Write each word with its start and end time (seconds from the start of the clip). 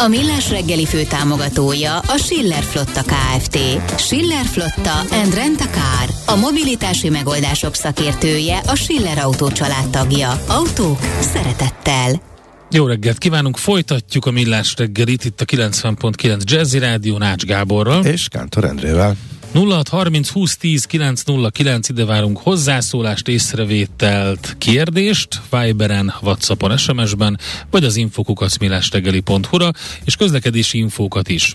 A 0.00 0.08
Millás 0.08 0.50
reggeli 0.50 0.86
fő 0.86 1.02
támogatója 1.02 1.98
a 1.98 2.16
Schiller 2.16 2.62
Flotta 2.62 3.02
KFT. 3.02 3.58
Schiller 3.98 4.44
Flotta 4.44 4.98
and 4.98 5.34
Rent 5.34 5.60
a 5.60 5.64
Car. 5.64 6.36
A 6.36 6.40
mobilitási 6.40 7.08
megoldások 7.08 7.74
szakértője 7.74 8.58
a 8.66 8.74
Schiller 8.74 9.18
Autó 9.18 9.48
tagja. 9.90 10.42
Autók 10.48 10.98
szeretettel. 11.20 12.22
Jó 12.70 12.86
reggelt 12.86 13.18
kívánunk, 13.18 13.56
folytatjuk 13.56 14.26
a 14.26 14.30
Millás 14.30 14.74
reggelit 14.76 15.24
itt 15.24 15.40
a 15.40 15.44
90.9 15.44 16.44
Jazzy 16.44 16.78
Rádió 16.78 17.18
Nács 17.18 17.44
Gáborral. 17.44 18.04
És 18.04 18.28
Kántor 18.28 18.64
Endrével. 18.64 19.16
0630 19.52 20.28
20 20.28 20.56
10 20.56 20.84
909 20.84 21.88
ide 21.88 22.04
várunk 22.04 22.38
hozzászólást, 22.38 23.28
észrevételt, 23.28 24.54
kérdést 24.58 25.40
Viberen, 25.50 26.14
Whatsappon, 26.22 26.76
SMS-ben, 26.76 27.38
vagy 27.70 27.84
az 27.84 27.96
infokukacmilástegeli.hu-ra, 27.96 29.70
és 30.04 30.16
közlekedési 30.16 30.78
infókat 30.78 31.28
is. 31.28 31.54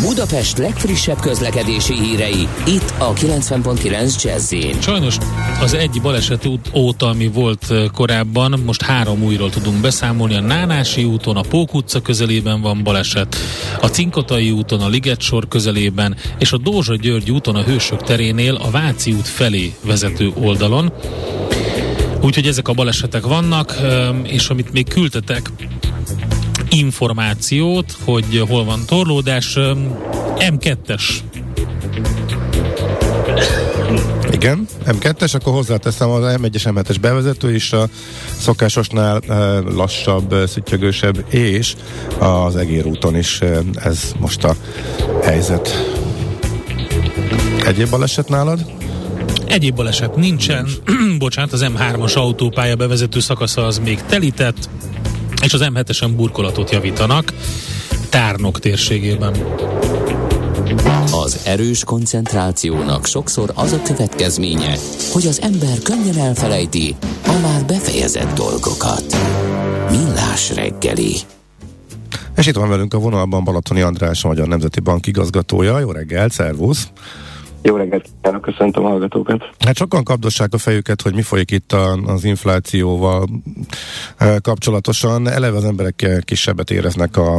Budapest 0.00 0.58
legfrissebb 0.58 1.20
közlekedési 1.20 1.94
hírei, 1.94 2.48
itt 2.66 2.92
a 2.98 3.12
90.9 3.12 4.22
jazz 4.22 4.54
Sajnos 4.80 5.16
az 5.60 5.74
egy 5.74 6.00
baleset 6.02 6.48
óta, 6.74 7.08
ami 7.08 7.26
volt 7.26 7.72
korábban, 7.92 8.62
most 8.64 8.82
három 8.82 9.22
újról 9.22 9.50
tudunk 9.50 9.80
beszámolni. 9.80 10.34
A 10.34 10.40
Nánási 10.40 11.04
úton, 11.04 11.36
a 11.36 11.40
Pók 11.40 11.74
utca 11.74 12.00
közelében 12.00 12.60
van 12.60 12.82
baleset, 12.82 13.36
a 13.80 13.86
Cinkotai 13.86 14.50
úton, 14.50 14.80
a 14.80 14.88
Liget 14.88 15.20
sor 15.20 15.48
közelében, 15.48 16.16
és 16.38 16.52
a 16.52 16.58
Dózsa 16.58 16.96
György 16.96 17.30
úton, 17.30 17.54
a 17.54 17.62
Hősök 17.62 18.02
terénél, 18.02 18.54
a 18.54 18.70
Váci 18.70 19.12
út 19.12 19.28
felé 19.28 19.74
vezető 19.84 20.32
oldalon. 20.34 20.92
Úgyhogy 22.22 22.46
ezek 22.46 22.68
a 22.68 22.72
balesetek 22.72 23.26
vannak, 23.26 23.76
és 24.22 24.48
amit 24.48 24.72
még 24.72 24.88
küldtetek, 24.88 25.50
információt, 26.70 27.96
hogy 28.04 28.44
hol 28.48 28.64
van 28.64 28.80
torlódás. 28.86 29.56
M2-es 30.38 31.02
igen, 34.40 34.66
M2-es, 34.86 35.34
akkor 35.34 35.52
hozzáteszem 35.52 36.10
az 36.10 36.36
M1-es 36.42 36.62
M7-es 36.64 36.96
bevezető 37.00 37.54
is 37.54 37.72
a 37.72 37.88
szokásosnál 38.36 39.20
lassabb, 39.74 40.34
szütyögősebb, 40.46 41.24
és 41.34 41.74
az 42.18 42.56
Egér 42.56 42.86
úton 42.86 43.16
is 43.16 43.40
ez 43.74 44.12
most 44.18 44.44
a 44.44 44.56
helyzet. 45.22 45.96
Egyéb 47.64 47.90
baleset 47.90 48.28
nálad? 48.28 48.72
Egyéb 49.46 49.74
baleset 49.74 50.16
nincsen. 50.16 50.68
Bocsánat, 51.18 51.52
az 51.52 51.66
M3-as 51.76 52.14
autópálya 52.14 52.76
bevezető 52.76 53.20
szakasza 53.20 53.66
az 53.66 53.78
még 53.78 54.00
telített 54.02 54.68
és 55.42 55.52
az 55.52 55.68
M7-esen 55.74 56.10
burkolatot 56.16 56.70
javítanak 56.70 57.32
Tárnok 58.08 58.58
térségében. 58.58 59.34
Az 61.12 61.40
erős 61.44 61.84
koncentrációnak 61.84 63.06
sokszor 63.06 63.52
az 63.54 63.72
a 63.72 63.82
következménye, 63.82 64.76
hogy 65.12 65.26
az 65.26 65.40
ember 65.40 65.78
könnyen 65.82 66.18
elfelejti 66.18 66.96
a 67.26 67.38
már 67.42 67.64
befejezett 67.66 68.34
dolgokat. 68.34 69.16
Millás 69.90 70.54
reggeli. 70.54 71.14
És 72.36 72.46
itt 72.46 72.54
van 72.54 72.68
velünk 72.68 72.94
a 72.94 72.98
vonalban 72.98 73.44
Balatoni 73.44 73.80
András, 73.80 74.24
a 74.24 74.28
Magyar 74.28 74.48
Nemzeti 74.48 74.80
Bank 74.80 75.06
igazgatója. 75.06 75.78
Jó 75.78 75.90
reggel, 75.90 76.28
szervusz! 76.28 76.88
Jó 77.62 77.76
reggelt 77.76 78.08
kívánok, 78.22 78.42
köszöntöm 78.42 78.84
a 78.84 78.88
hallgatókat. 78.88 79.50
Hát 79.58 79.76
sokan 79.76 80.04
kapdossák 80.04 80.54
a 80.54 80.58
fejüket, 80.58 81.02
hogy 81.02 81.14
mi 81.14 81.22
folyik 81.22 81.50
itt 81.50 81.72
a, 81.72 81.92
az 81.92 82.24
inflációval 82.24 83.28
e, 84.16 84.38
kapcsolatosan. 84.38 85.28
Eleve 85.28 85.56
az 85.56 85.64
emberek 85.64 86.22
kisebbet 86.24 86.70
éreznek, 86.70 87.16
a, 87.16 87.36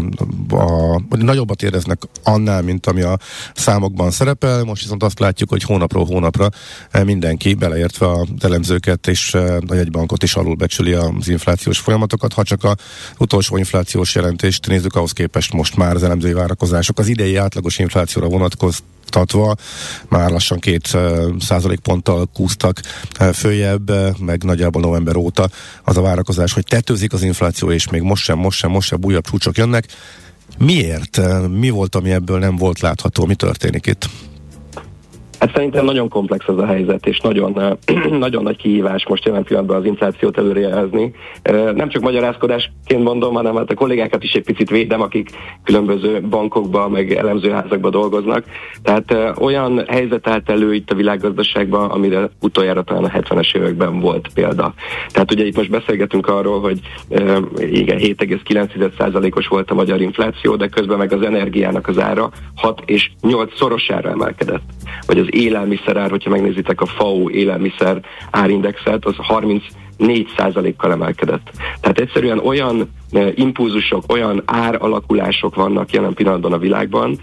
a, 0.49 1.01
vagy 1.09 1.23
nagyobbat 1.23 1.63
éreznek 1.63 2.01
annál, 2.23 2.61
mint 2.61 2.85
ami 2.85 3.01
a 3.01 3.17
számokban 3.53 4.11
szerepel. 4.11 4.63
Most 4.63 4.81
viszont 4.81 5.03
azt 5.03 5.19
látjuk, 5.19 5.49
hogy 5.49 5.63
hónapról 5.63 6.05
hónapra 6.05 6.47
e, 6.91 7.03
mindenki, 7.03 7.53
beleértve 7.53 8.05
a 8.05 8.25
elemzőket 8.41 9.07
és 9.07 9.33
e, 9.33 9.57
a 9.67 9.73
jegybankot 9.73 10.23
is 10.23 10.35
alulbecsüli 10.35 10.93
az 10.93 11.27
inflációs 11.27 11.79
folyamatokat. 11.79 12.33
Ha 12.33 12.43
csak 12.43 12.63
az 12.63 12.75
utolsó 13.17 13.57
inflációs 13.57 14.15
jelentést 14.15 14.67
nézzük, 14.67 14.95
ahhoz 14.95 15.11
képest 15.11 15.53
most 15.53 15.75
már 15.75 15.95
az 15.95 16.03
elemzői 16.03 16.33
várakozások 16.33 16.99
az 16.99 17.07
idei 17.07 17.35
átlagos 17.35 17.79
inflációra 17.79 18.27
vonatkoznak 18.27 18.97
tartva, 19.09 19.55
már 20.09 20.31
lassan 20.31 20.59
két 20.59 20.97
százalékponttal 21.39 22.29
kúztak 22.33 22.79
följebb, 23.33 23.91
meg 24.19 24.43
nagyjából 24.43 24.81
november 24.81 25.15
óta 25.15 25.49
az 25.83 25.97
a 25.97 26.01
várakozás, 26.01 26.53
hogy 26.53 26.65
tetőzik 26.65 27.13
az 27.13 27.23
infláció, 27.23 27.71
és 27.71 27.89
még 27.89 28.01
most 28.01 28.23
sem, 28.23 28.37
most 28.37 28.57
sem, 28.57 28.71
most 28.71 28.87
sem 28.87 28.99
újabb 29.03 29.25
csúcsok 29.25 29.57
jönnek. 29.57 29.85
Miért? 30.57 31.21
Mi 31.47 31.69
volt, 31.69 31.95
ami 31.95 32.11
ebből 32.11 32.39
nem 32.39 32.55
volt 32.55 32.79
látható? 32.79 33.25
Mi 33.25 33.35
történik 33.35 33.85
itt? 33.85 34.09
Hát 35.39 35.53
szerintem 35.53 35.85
nagyon 35.85 36.09
komplex 36.09 36.45
ez 36.47 36.57
a 36.57 36.65
helyzet, 36.65 37.05
és 37.05 37.19
nagyon, 37.19 37.77
nagyon 38.25 38.43
nagy 38.43 38.57
kihívás 38.57 39.07
most 39.07 39.25
jelen 39.25 39.43
pillanatban 39.43 39.77
az 39.77 39.85
inflációt 39.85 40.37
előrejelezni. 40.37 41.13
Nem 41.73 41.89
csak 41.89 42.01
magyarázkodásként 42.01 43.03
mondom, 43.03 43.33
hanem 43.33 43.55
hát 43.55 43.71
a 43.71 43.73
kollégákat 43.73 44.23
is 44.23 44.31
egy 44.31 44.43
picit 44.43 44.69
védem, 44.69 45.01
akik 45.01 45.29
különböző 45.63 46.21
bankokban, 46.21 46.91
meg 46.91 47.11
elemzőházakban 47.11 47.91
dolgoznak. 47.91 48.43
Tehát 48.83 49.15
olyan 49.39 49.83
helyzet 49.87 50.27
állt 50.27 50.49
elő 50.49 50.73
itt 50.73 50.91
a 50.91 50.95
világgazdaságban, 50.95 51.89
amire 51.89 52.29
utoljára 52.41 52.83
talán 52.83 53.03
a 53.03 53.09
70-es 53.09 53.55
években 53.55 53.99
volt 53.99 54.29
példa. 54.33 54.73
Tehát 55.11 55.31
ugye 55.31 55.45
itt 55.45 55.55
most 55.55 55.69
beszélgetünk 55.69 56.27
arról, 56.27 56.59
hogy 56.59 56.79
igen, 57.57 57.97
7,9%-os 57.97 59.47
volt 59.47 59.71
a 59.71 59.73
magyar 59.73 60.01
infláció, 60.01 60.55
de 60.55 60.67
közben 60.67 60.97
meg 60.97 61.13
az 61.13 61.21
energiának 61.21 61.87
az 61.87 61.99
ára 61.99 62.29
6 62.55 62.81
és 62.85 63.11
8 63.21 63.57
szorosára 63.57 64.09
emelkedett. 64.09 64.61
Vagy 65.05 65.19
az 65.19 65.27
élelmiszerár, 65.29 66.09
hogyha 66.09 66.29
megnézitek 66.29 66.81
a 66.81 66.85
FAO 66.85 67.29
élelmiszer 67.29 68.01
árindexet, 68.31 69.05
az 69.05 69.15
30 69.17 69.63
4%-kal 69.99 70.91
emelkedett. 70.91 71.51
Tehát 71.81 71.99
egyszerűen 71.99 72.39
olyan 72.39 72.89
impulzusok, 73.35 74.03
olyan 74.07 74.43
áralakulások 74.45 75.55
vannak 75.55 75.91
jelen 75.91 76.13
pillanatban 76.13 76.53
a 76.53 76.57
világban, 76.57 77.19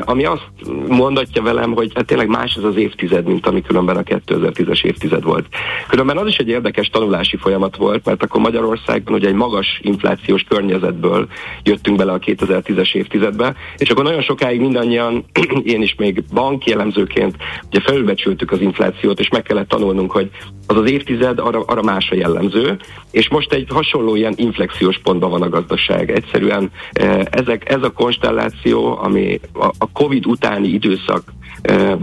ami 0.00 0.24
azt 0.24 0.48
mondatja 0.88 1.42
velem, 1.42 1.72
hogy 1.72 1.92
hát 1.94 2.06
tényleg 2.06 2.28
más 2.28 2.54
ez 2.54 2.64
az 2.64 2.76
évtized, 2.76 3.26
mint 3.26 3.46
ami 3.46 3.62
különben 3.62 3.96
a 3.96 4.02
2010-es 4.02 4.84
évtized 4.84 5.22
volt. 5.22 5.46
Különben 5.88 6.16
az 6.16 6.26
is 6.26 6.36
egy 6.36 6.48
érdekes 6.48 6.88
tanulási 6.88 7.36
folyamat 7.36 7.76
volt, 7.76 8.04
mert 8.04 8.22
akkor 8.22 8.40
Magyarországban 8.40 9.14
ugye 9.14 9.28
egy 9.28 9.34
magas 9.34 9.80
inflációs 9.82 10.42
környezetből 10.42 11.26
jöttünk 11.62 11.96
bele 11.96 12.12
a 12.12 12.18
2010-es 12.18 12.94
évtizedbe, 12.94 13.54
és 13.76 13.90
akkor 13.90 14.04
nagyon 14.04 14.22
sokáig 14.22 14.60
mindannyian, 14.60 15.24
én 15.74 15.82
is 15.82 15.94
még 15.94 16.24
banki 16.32 16.72
elemzőként, 16.72 17.36
ugye 17.66 17.80
felülbecsültük 17.80 18.50
az 18.50 18.60
inflációt, 18.60 19.20
és 19.20 19.28
meg 19.28 19.42
kellett 19.42 19.68
tanulnunk, 19.68 20.10
hogy 20.10 20.30
az 20.66 20.76
az 20.76 20.90
évtized 20.90 21.38
arra, 21.38 21.62
arra 21.66 21.82
más 21.82 22.10
a 22.10 22.14
jellemző, 22.14 22.76
és 23.10 23.28
most 23.28 23.52
egy 23.52 23.66
hasonló 23.68 24.16
ilyen 24.16 24.34
inflexiós 24.36 24.98
pontban 24.98 25.25
van 25.28 25.42
a 25.42 25.48
gazdaság. 25.48 26.10
Egyszerűen 26.10 26.70
eh, 26.92 27.20
ezek, 27.30 27.70
ez 27.70 27.82
a 27.82 27.92
konstelláció, 27.92 28.98
ami 28.98 29.40
a 29.78 29.90
Covid 29.92 30.26
utáni 30.26 30.68
időszak 30.68 31.32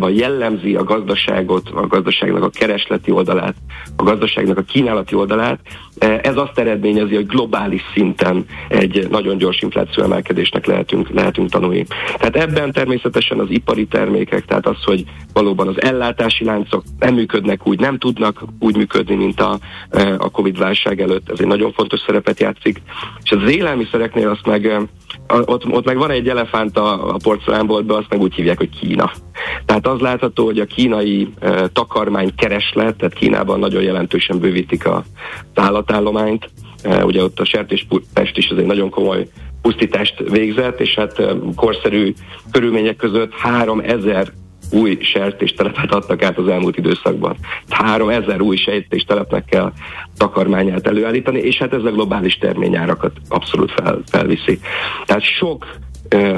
jellemzi 0.09 0.75
a 0.75 0.83
gazdaságot, 0.83 1.69
a 1.69 1.87
gazdaságnak 1.87 2.43
a 2.43 2.49
keresleti 2.49 3.11
oldalát, 3.11 3.55
a 3.95 4.03
gazdaságnak 4.03 4.57
a 4.57 4.61
kínálati 4.61 5.15
oldalát, 5.15 5.59
ez 6.21 6.37
azt 6.37 6.59
eredményezi, 6.59 7.15
hogy 7.15 7.25
globális 7.25 7.81
szinten 7.93 8.45
egy 8.67 9.07
nagyon 9.09 9.37
gyors 9.37 9.61
infláció 9.61 10.03
emelkedésnek 10.03 10.65
lehetünk, 10.65 11.09
lehetünk 11.09 11.49
tanulni. 11.49 11.85
Tehát 12.17 12.35
ebben 12.35 12.71
természetesen 12.71 13.39
az 13.39 13.49
ipari 13.49 13.85
termékek, 13.85 14.45
tehát 14.45 14.67
az, 14.67 14.83
hogy 14.83 15.03
valóban 15.33 15.67
az 15.67 15.81
ellátási 15.81 16.45
láncok 16.45 16.83
nem 16.99 17.13
működnek 17.13 17.67
úgy, 17.67 17.79
nem 17.79 17.97
tudnak 17.97 18.43
úgy 18.59 18.77
működni, 18.77 19.15
mint 19.15 19.41
a, 19.41 19.57
a 20.17 20.29
Covid-válság 20.29 21.01
előtt, 21.01 21.29
ez 21.29 21.39
egy 21.39 21.47
nagyon 21.47 21.71
fontos 21.71 21.99
szerepet 21.99 22.39
játszik. 22.39 22.81
És 23.23 23.31
az 23.31 23.51
élelmiszereknél 23.51 24.29
azt 24.29 24.45
meg 24.45 24.87
ott, 25.27 25.65
ott 25.65 25.85
meg 25.85 25.97
van 25.97 26.11
egy 26.11 26.29
elefánt 26.29 26.77
a, 26.77 27.13
a 27.13 27.17
porcelánboltban, 27.23 27.97
azt 27.97 28.09
meg 28.09 28.21
úgy 28.21 28.33
hívják, 28.33 28.57
hogy 28.57 28.79
Kína. 28.79 29.11
Tehát 29.65 29.87
az 29.87 29.99
látható, 29.99 30.45
hogy 30.45 30.59
a 30.59 30.65
kínai 30.65 31.33
e, 31.39 31.67
takarmány 31.67 32.35
kereslet, 32.35 32.95
tehát 32.95 33.13
Kínában 33.13 33.59
nagyon 33.59 33.81
jelentősen 33.81 34.39
bővítik 34.39 34.85
a 34.85 35.03
állatállományt. 35.55 36.49
E, 36.81 37.05
ugye 37.05 37.23
ott 37.23 37.39
a 37.39 37.45
sertéspest 37.45 38.37
is 38.37 38.47
egy 38.47 38.65
nagyon 38.65 38.89
komoly 38.89 39.27
pusztítást 39.61 40.23
végzett, 40.29 40.79
és 40.79 40.93
hát 40.93 41.19
e, 41.19 41.35
korszerű 41.55 42.13
körülmények 42.51 42.95
között 42.95 43.33
3000 43.33 44.31
új 44.71 44.97
sertéstelepet 45.01 45.91
adtak 45.91 46.23
át 46.23 46.37
az 46.37 46.47
elmúlt 46.47 46.77
időszakban. 46.77 47.35
3000 47.69 48.41
új 48.41 48.55
sejtéstelepnek 48.55 49.45
kell 49.45 49.71
takarmányát 50.17 50.87
előállítani, 50.87 51.39
és 51.39 51.57
hát 51.57 51.73
ez 51.73 51.83
a 51.83 51.91
globális 51.91 52.37
terményárakat 52.37 53.11
abszolút 53.29 53.71
fel, 53.71 54.01
felviszi. 54.05 54.59
Tehát 55.05 55.21
sok 55.21 55.65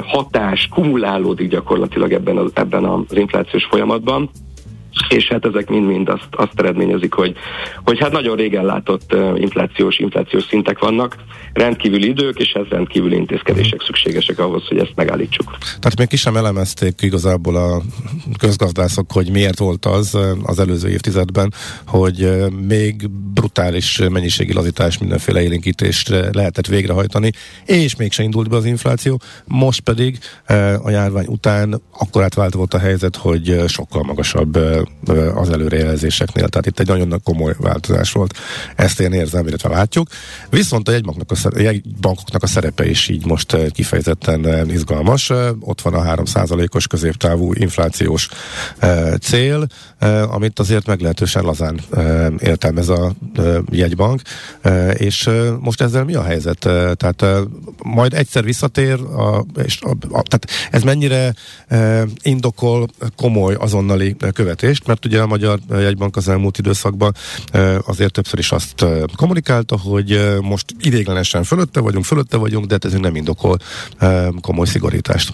hatás 0.04 0.68
kumulálódik 0.68 1.48
gyakorlatilag 1.48 2.12
ebben 2.12 2.36
az, 2.36 2.50
ebben 2.54 2.84
az 2.84 3.00
inflációs 3.10 3.64
folyamatban, 3.64 4.30
és 5.08 5.28
hát 5.28 5.44
ezek 5.44 5.68
mind-mind 5.68 6.08
azt, 6.08 6.28
azt 6.30 6.52
eredményezik, 6.56 7.12
hogy, 7.12 7.34
hogy 7.84 7.98
hát 7.98 8.12
nagyon 8.12 8.36
régen 8.36 8.64
látott 8.64 9.16
inflációs, 9.36 9.98
inflációs 9.98 10.44
szintek 10.44 10.78
vannak, 10.78 11.16
rendkívüli 11.52 12.08
idők, 12.08 12.38
és 12.38 12.52
ez 12.52 12.66
rendkívüli 12.68 13.16
intézkedések 13.16 13.82
szükségesek 13.82 14.38
ahhoz, 14.38 14.66
hogy 14.68 14.78
ezt 14.78 14.92
megállítsuk. 14.94 15.56
Tehát 15.60 15.98
még 15.98 16.08
ki 16.08 16.16
sem 16.16 16.36
elemezték 16.36 17.02
igazából 17.02 17.56
a 17.56 17.82
közgazdászok, 18.38 19.12
hogy 19.12 19.30
miért 19.30 19.58
volt 19.58 19.84
az 19.84 20.18
az 20.42 20.58
előző 20.58 20.88
évtizedben, 20.88 21.52
hogy 21.86 22.28
még 22.66 23.10
brutális 23.34 23.98
mennyiségi 24.10 24.52
lazítás, 24.52 24.98
mindenféle 24.98 25.42
élénkítést 25.42 26.08
lehetett 26.32 26.66
végrehajtani, 26.66 27.30
és 27.64 27.96
mégse 27.96 28.22
indult 28.22 28.48
be 28.48 28.56
az 28.56 28.64
infláció. 28.64 29.20
Most 29.44 29.80
pedig 29.80 30.18
a 30.82 30.90
járvány 30.90 31.26
után 31.28 31.80
akkor 31.98 32.22
átvált 32.22 32.54
volt 32.54 32.74
a 32.74 32.78
helyzet, 32.78 33.16
hogy 33.16 33.62
sokkal 33.66 34.02
magasabb 34.02 34.58
az 35.34 35.50
előrejelzéseknél. 35.50 36.48
Tehát 36.48 36.66
itt 36.66 36.78
egy 36.78 36.86
nagyon 36.86 37.20
komoly 37.24 37.54
változás 37.58 38.12
volt. 38.12 38.38
Ezt 38.76 39.00
én 39.00 39.12
érzem, 39.12 39.46
illetve 39.46 39.68
látjuk. 39.68 40.08
Viszont 40.50 40.88
a 40.88 40.92
jegybanknak 40.92 41.30
a, 41.30 41.60
jegybankoknak 41.60 42.42
a 42.42 42.46
szerepe 42.46 42.88
is 42.88 43.08
így 43.08 43.26
most 43.26 43.56
kifejezetten 43.72 44.70
izgalmas. 44.70 45.30
Ott 45.60 45.80
van 45.80 45.94
a 45.94 46.14
3%-os 46.14 46.86
középtávú 46.86 47.52
inflációs 47.52 48.28
cél, 49.20 49.66
amit 50.30 50.58
azért 50.58 50.86
meglehetősen 50.86 51.42
lazán 51.42 51.80
értelmez 52.38 52.88
a 52.88 53.12
jegybank. 53.70 54.20
És 54.92 55.30
most 55.60 55.80
ezzel 55.80 56.04
mi 56.04 56.14
a 56.14 56.22
helyzet? 56.22 56.58
Tehát 56.96 57.24
majd 57.82 58.14
egyszer 58.14 58.44
visszatér, 58.44 59.00
a, 59.00 59.44
és 59.64 59.78
a, 59.80 59.90
a, 59.90 60.22
tehát 60.22 60.46
ez 60.70 60.82
mennyire 60.82 61.34
indokol 62.22 62.88
komoly 63.16 63.54
azonnali 63.54 64.16
követést, 64.76 64.86
mert 64.86 65.04
ugye 65.04 65.20
a 65.20 65.26
Magyar 65.26 65.58
Jegybank 65.70 66.16
az 66.16 66.28
elmúlt 66.28 66.58
időszakban 66.58 67.12
azért 67.86 68.12
többször 68.12 68.38
is 68.38 68.52
azt 68.52 68.84
kommunikálta, 69.16 69.76
hogy 69.78 70.20
most 70.42 70.64
idéglenesen 70.80 71.42
fölötte 71.42 71.80
vagyunk, 71.80 72.04
fölötte 72.04 72.36
vagyunk, 72.36 72.66
de 72.66 72.72
hát 72.72 72.84
ez 72.84 73.00
nem 73.00 73.16
indokol 73.16 73.56
komoly 74.40 74.66
szigorítást. 74.66 75.32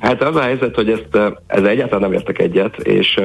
Hát 0.00 0.22
az 0.22 0.36
a 0.36 0.40
helyzet, 0.42 0.74
hogy 0.74 0.90
ezt, 0.90 1.34
ez 1.46 1.62
egyáltalán 1.62 2.00
nem 2.00 2.12
értek 2.12 2.38
egyet, 2.38 2.76
és 2.76 3.18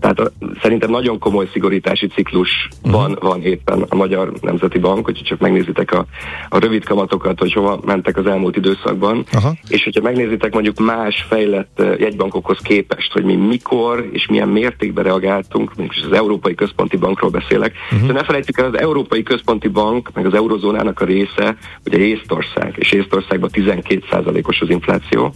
tehát 0.00 0.32
szerintem 0.62 0.90
nagyon 0.90 1.18
komoly 1.18 1.48
szigorítási 1.52 2.06
ciklusban 2.06 3.10
uh-huh. 3.10 3.28
van 3.28 3.42
éppen 3.42 3.84
a 3.88 3.94
Magyar 3.94 4.32
Nemzeti 4.40 4.78
Bank, 4.78 5.04
hogyha 5.04 5.24
csak 5.24 5.38
megnézitek 5.38 5.92
a, 5.92 6.06
a 6.48 6.58
rövid 6.58 6.84
kamatokat, 6.84 7.38
hogy 7.38 7.52
hova 7.52 7.80
mentek 7.84 8.16
az 8.16 8.26
elmúlt 8.26 8.56
időszakban, 8.56 9.24
uh-huh. 9.34 9.52
és 9.68 9.84
hogyha 9.84 10.02
megnézitek 10.02 10.52
mondjuk 10.52 10.78
más 10.78 11.26
fejlett 11.28 11.82
jegybankokhoz 11.98 12.58
képest, 12.58 13.12
hogy 13.12 13.24
mi 13.24 13.34
mikor 13.34 14.08
és 14.12 14.26
milyen 14.26 14.48
mértékben 14.48 15.04
reagáltunk, 15.04 15.76
mondjuk 15.76 16.04
az 16.10 16.16
Európai 16.16 16.54
Központi 16.54 16.96
Bankról 16.96 17.30
beszélek, 17.30 17.74
uh-huh. 17.92 18.06
de 18.06 18.12
ne 18.12 18.24
felejtjük 18.24 18.58
el, 18.58 18.64
az 18.64 18.78
Európai 18.78 19.22
Központi 19.22 19.68
Bank, 19.68 20.10
meg 20.14 20.26
az 20.26 20.34
eurozónának 20.34 21.00
a 21.00 21.04
része, 21.04 21.56
ugye 21.86 21.98
Észtország, 21.98 22.74
és 22.76 22.92
Észtországban 22.92 23.50
12%-os 23.52 24.60
az 24.60 24.70
infláció, 24.70 25.32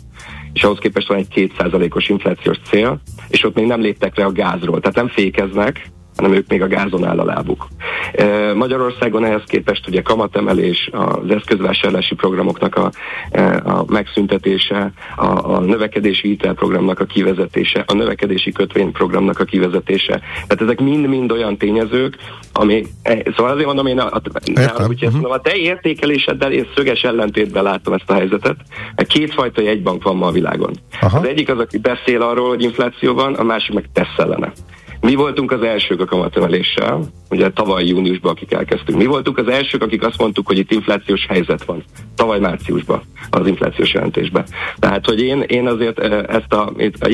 és 0.53 0.63
ahhoz 0.63 0.79
képest 0.79 1.09
van 1.09 1.19
egy 1.19 1.53
2%-os 1.59 2.09
inflációs 2.09 2.59
cél, 2.65 3.01
és 3.29 3.45
ott 3.45 3.55
még 3.55 3.67
nem 3.67 3.81
léptek 3.81 4.17
le 4.17 4.25
a 4.25 4.33
gázról, 4.33 4.81
tehát 4.81 4.97
nem 4.97 5.09
fékeznek, 5.09 5.91
hanem 6.21 6.37
ők 6.37 6.49
még 6.49 6.63
a 6.63 6.67
gázon 6.67 7.05
áll 7.05 7.19
a 7.19 7.25
lábuk. 7.25 7.67
Magyarországon 8.55 9.25
ehhez 9.25 9.43
képest 9.47 9.89
ugye 9.89 10.03
kamatemelés, 10.03 10.91
az 10.93 11.31
eszközvásárlási 11.31 12.15
programoknak 12.15 12.77
a, 12.77 12.91
a 13.65 13.85
megszüntetése, 13.87 14.93
a, 15.17 15.55
a 15.55 15.61
növekedési 15.61 16.29
hitelprogramnak 16.29 17.01
a 17.01 17.05
kivezetése, 17.05 17.85
a 17.87 17.93
növekedési 17.93 18.53
kötvényprogramnak 18.53 19.39
a 19.39 19.45
kivezetése. 19.45 20.21
Tehát 20.47 20.61
ezek 20.63 20.81
mind-mind 20.81 21.33
olyan 21.33 21.57
tényezők, 21.57 22.17
ami, 22.53 22.85
e, 23.03 23.23
szóval 23.37 23.53
azért 23.53 23.67
mondom, 23.67 23.87
én 23.87 23.99
a, 23.99 24.07
a, 24.07 24.21
a, 24.33 24.89
uh-huh. 25.01 25.33
a 25.33 25.41
te 25.41 25.57
értékeléseddel 25.57 26.53
én 26.53 26.67
szöges 26.75 27.03
ellentétben 27.03 27.63
látom 27.63 27.95
ezt 27.95 28.11
a 28.11 28.15
helyzetet. 28.15 28.57
Kétfajta 29.07 29.63
jegybank 29.63 30.03
van 30.03 30.17
ma 30.17 30.27
a 30.27 30.31
világon. 30.31 30.73
Aha. 31.01 31.19
Az 31.19 31.27
egyik 31.27 31.49
az, 31.49 31.59
aki 31.59 31.79
beszél 31.79 32.23
arról, 32.23 32.49
hogy 32.49 32.63
infláció 32.63 33.15
van, 33.15 33.35
a 33.35 33.43
másik 33.43 33.75
meg 33.75 33.89
tesz 33.93 34.15
ellene. 34.17 34.53
Mi 35.01 35.15
voltunk 35.15 35.53
az 35.53 35.63
elsők 35.63 36.01
a 36.01 36.05
kamatemeléssel, 36.05 37.09
ugye 37.31 37.51
tavaly 37.51 37.87
júniusban, 37.87 38.33
akik 38.33 38.53
elkezdtünk. 38.53 38.99
Mi 38.99 39.07
voltunk 39.07 39.39
az 39.39 39.49
elsők, 39.49 39.83
akik 39.83 40.05
azt 40.07 40.19
mondtuk, 40.19 40.47
hogy 40.47 40.59
itt 40.59 40.71
inflációs 40.71 41.27
helyzet 41.29 41.65
van. 41.65 41.85
Tavaly 42.15 42.39
márciusban 42.39 43.03
az 43.31 43.47
inflációs 43.47 43.93
jelentésben. 43.93 44.45
Tehát, 44.79 45.07
hogy 45.07 45.21
én, 45.21 45.41
én 45.41 45.67
azért 45.67 45.99
ezt 46.29 46.53
a, 46.53 46.73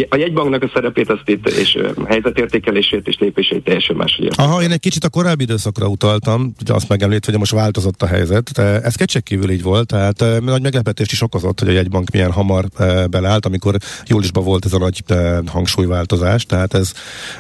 a 0.09 0.17
jegybanknak 0.17 0.63
a 0.63 0.71
szerepét 0.75 1.11
azt 1.11 1.29
itt, 1.29 1.49
és 1.49 1.79
helyzetértékelését 2.07 3.09
és 3.09 3.17
lépését 3.19 3.65
teljesen 3.65 3.97
máshogy 3.97 4.25
értem. 4.25 4.45
Aha, 4.45 4.63
én 4.63 4.71
egy 4.71 4.81
kicsit 4.81 5.05
a 5.05 5.09
korábbi 5.09 5.43
időszakra 5.43 5.87
utaltam, 5.87 6.53
ugye 6.61 6.73
azt 6.73 6.89
megemlít, 6.89 7.25
hogy 7.25 7.39
most 7.39 7.53
változott 7.53 8.03
a 8.03 8.07
helyzet. 8.07 8.59
Ez 8.59 8.95
kétségkívül 8.95 9.51
így 9.51 9.63
volt, 9.63 9.87
tehát 9.87 10.25
nagy 10.45 10.63
meglepetést 10.63 11.13
is 11.13 11.23
okozott, 11.23 11.59
hogy 11.59 11.69
a 11.69 11.73
jegybank 11.73 12.11
milyen 12.11 12.33
hamar 12.33 12.65
beleállt, 13.11 13.47
amikor 13.47 13.75
júliusban 14.07 14.45
volt 14.45 14.65
ez 14.65 14.73
a 14.73 14.79
nagy 14.79 15.03
hangsúlyváltozás, 15.47 16.47
tehát 16.47 16.75
ez, 16.75 16.93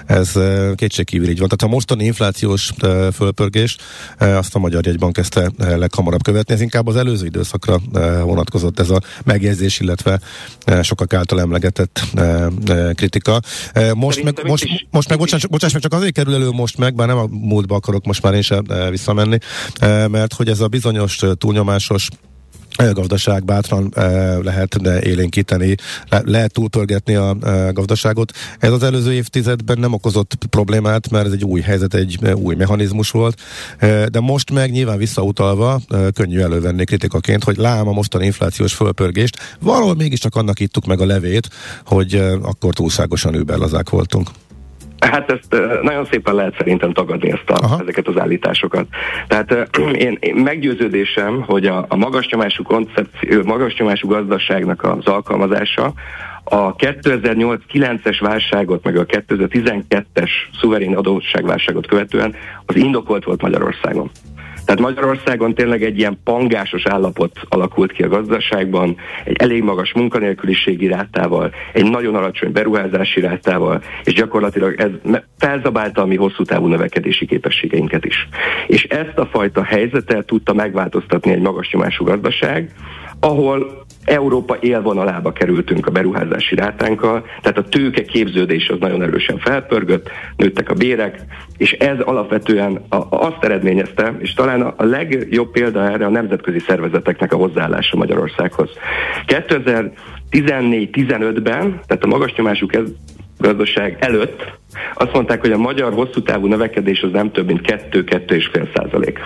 ez 0.06 0.35
kétségkívül 0.74 1.28
így 1.28 1.38
van. 1.38 1.48
Tehát 1.48 1.72
a 1.72 1.76
mostani 1.76 2.04
inflációs 2.04 2.72
fölpörgés 3.12 3.76
azt 4.18 4.54
a 4.54 4.58
Magyar 4.58 4.86
Jegybank 4.86 5.12
kezdte 5.12 5.50
leghamarabb 5.58 6.22
követni. 6.22 6.54
Ez 6.54 6.60
inkább 6.60 6.86
az 6.86 6.96
előző 6.96 7.26
időszakra 7.26 7.80
vonatkozott 8.22 8.78
ez 8.80 8.90
a 8.90 9.00
megjegyzés, 9.24 9.80
illetve 9.80 10.20
sokak 10.82 11.14
által 11.14 11.40
emlegetett 11.40 12.00
kritika. 12.94 13.40
Most 13.94 14.22
meg, 14.22 14.40
most, 14.46 14.66
most 14.90 15.08
meg 15.08 15.18
bocsánat, 15.18 15.50
bocsánat, 15.50 15.72
meg 15.72 15.82
csak 15.82 15.92
azért 15.92 16.12
kerül 16.12 16.34
elő 16.34 16.50
most 16.50 16.78
meg, 16.78 16.94
bár 16.94 17.06
nem 17.06 17.18
a 17.18 17.26
múltba 17.30 17.74
akarok 17.74 18.04
most 18.04 18.22
már 18.22 18.34
én 18.34 18.42
sem 18.42 18.64
visszamenni, 18.90 19.38
mert 20.10 20.32
hogy 20.32 20.48
ez 20.48 20.60
a 20.60 20.68
bizonyos 20.68 21.20
túlnyomásos 21.38 22.08
gazdaság 22.92 23.44
bátran 23.44 23.92
lehet 24.42 24.82
de 24.82 25.02
élénkíteni, 25.02 25.74
le, 26.08 26.22
lehet 26.24 26.52
túlpörgetni 26.52 27.14
a 27.14 27.36
gazdaságot. 27.72 28.32
Ez 28.58 28.72
az 28.72 28.82
előző 28.82 29.12
évtizedben 29.12 29.78
nem 29.78 29.92
okozott 29.92 30.34
problémát, 30.50 31.10
mert 31.10 31.26
ez 31.26 31.32
egy 31.32 31.44
új 31.44 31.60
helyzet, 31.60 31.94
egy 31.94 32.18
új 32.34 32.54
mechanizmus 32.54 33.10
volt, 33.10 33.40
de 34.10 34.20
most 34.20 34.50
meg 34.50 34.70
nyilván 34.70 34.98
visszautalva 34.98 35.80
könnyű 36.14 36.40
elővenni 36.40 36.84
kritikaként, 36.84 37.44
hogy 37.44 37.56
lám 37.56 37.88
a 37.88 37.92
mostani 37.92 38.24
inflációs 38.24 38.74
fölpörgést, 38.74 39.56
valahol 39.60 39.94
mégiscsak 39.94 40.34
annak 40.34 40.60
ittuk 40.60 40.86
meg 40.86 41.00
a 41.00 41.06
levét, 41.06 41.48
hogy 41.84 42.14
akkor 42.42 42.74
túlságosan 42.74 43.34
überlazák 43.34 43.90
voltunk. 43.90 44.30
Hát 45.00 45.32
ezt 45.32 45.62
nagyon 45.82 46.04
szépen 46.04 46.34
lehet 46.34 46.54
szerintem 46.58 46.92
tagadni 46.92 47.30
ezt 47.30 47.50
a, 47.50 47.80
ezeket 47.80 48.08
az 48.08 48.18
állításosokat. 48.18 48.86
Tehát 49.28 49.68
én, 50.06 50.16
én 50.20 50.34
meggyőződésem, 50.34 51.42
hogy 51.42 51.66
a, 51.66 51.84
a 51.88 51.96
magas 51.96 52.28
nyomású 52.28 52.62
koncepció, 52.62 53.42
magas 53.44 53.76
nyomású 53.76 54.08
gazdaságnak 54.08 54.82
az 54.82 55.06
alkalmazása 55.06 55.92
a 56.44 56.76
2008-9-es 56.76 58.16
válságot, 58.20 58.84
meg 58.84 58.96
a 58.96 59.06
2012-es 59.06 60.30
szuverén 60.60 60.96
adósságválságot 60.96 61.86
követően 61.86 62.34
az 62.66 62.76
indokolt 62.76 63.24
volt 63.24 63.42
Magyarországon. 63.42 64.10
Tehát 64.66 64.80
Magyarországon 64.80 65.54
tényleg 65.54 65.82
egy 65.82 65.98
ilyen 65.98 66.18
pangásos 66.24 66.86
állapot 66.86 67.40
alakult 67.48 67.92
ki 67.92 68.02
a 68.02 68.08
gazdaságban, 68.08 68.96
egy 69.24 69.36
elég 69.38 69.62
magas 69.62 69.92
munkanélküliségi 69.92 70.86
rátával, 70.86 71.52
egy 71.72 71.90
nagyon 71.90 72.14
alacsony 72.14 72.52
beruházási 72.52 73.20
rátával, 73.20 73.82
és 74.04 74.12
gyakorlatilag 74.12 74.80
ez 74.80 74.90
felzabálta 75.38 76.02
a 76.02 76.06
mi 76.06 76.16
hosszú 76.16 76.44
távú 76.44 76.66
növekedési 76.66 77.26
képességeinket 77.26 78.04
is. 78.04 78.28
És 78.66 78.84
ezt 78.84 79.18
a 79.18 79.26
fajta 79.26 79.64
helyzetet 79.64 80.26
tudta 80.26 80.54
megváltoztatni 80.54 81.32
egy 81.32 81.40
magas 81.40 81.70
nyomású 81.72 82.04
gazdaság, 82.04 82.70
ahol 83.20 83.85
Európa 84.06 84.56
élvonalába 84.60 85.32
kerültünk 85.32 85.86
a 85.86 85.90
beruházási 85.90 86.54
rátánkkal, 86.54 87.24
tehát 87.40 87.58
a 87.58 87.68
tőke 87.68 88.02
képződés 88.02 88.68
az 88.68 88.78
nagyon 88.80 89.02
erősen 89.02 89.38
felpörgött, 89.38 90.10
nőttek 90.36 90.70
a 90.70 90.74
bérek, 90.74 91.20
és 91.56 91.72
ez 91.72 92.00
alapvetően 92.00 92.84
azt 93.08 93.44
eredményezte, 93.44 94.16
és 94.18 94.34
talán 94.34 94.62
a 94.62 94.84
legjobb 94.84 95.50
példa 95.50 95.90
erre 95.90 96.06
a 96.06 96.10
nemzetközi 96.10 96.58
szervezeteknek 96.58 97.32
a 97.32 97.36
hozzáállása 97.36 97.96
Magyarországhoz. 97.96 98.70
2014-15-ben, 99.26 101.80
tehát 101.86 102.04
a 102.04 102.06
magas 102.06 102.34
nyomású 102.34 102.66
gazdaság 103.38 103.96
előtt 104.00 104.58
azt 104.94 105.12
mondták, 105.12 105.40
hogy 105.40 105.52
a 105.52 105.58
magyar 105.58 105.92
hosszú 105.92 106.22
távú 106.22 106.46
növekedés 106.46 107.02
az 107.02 107.10
nem 107.12 107.32
több 107.32 107.46
mint 107.46 107.60
2-2,5 107.90 108.68
százalék. 108.74 109.20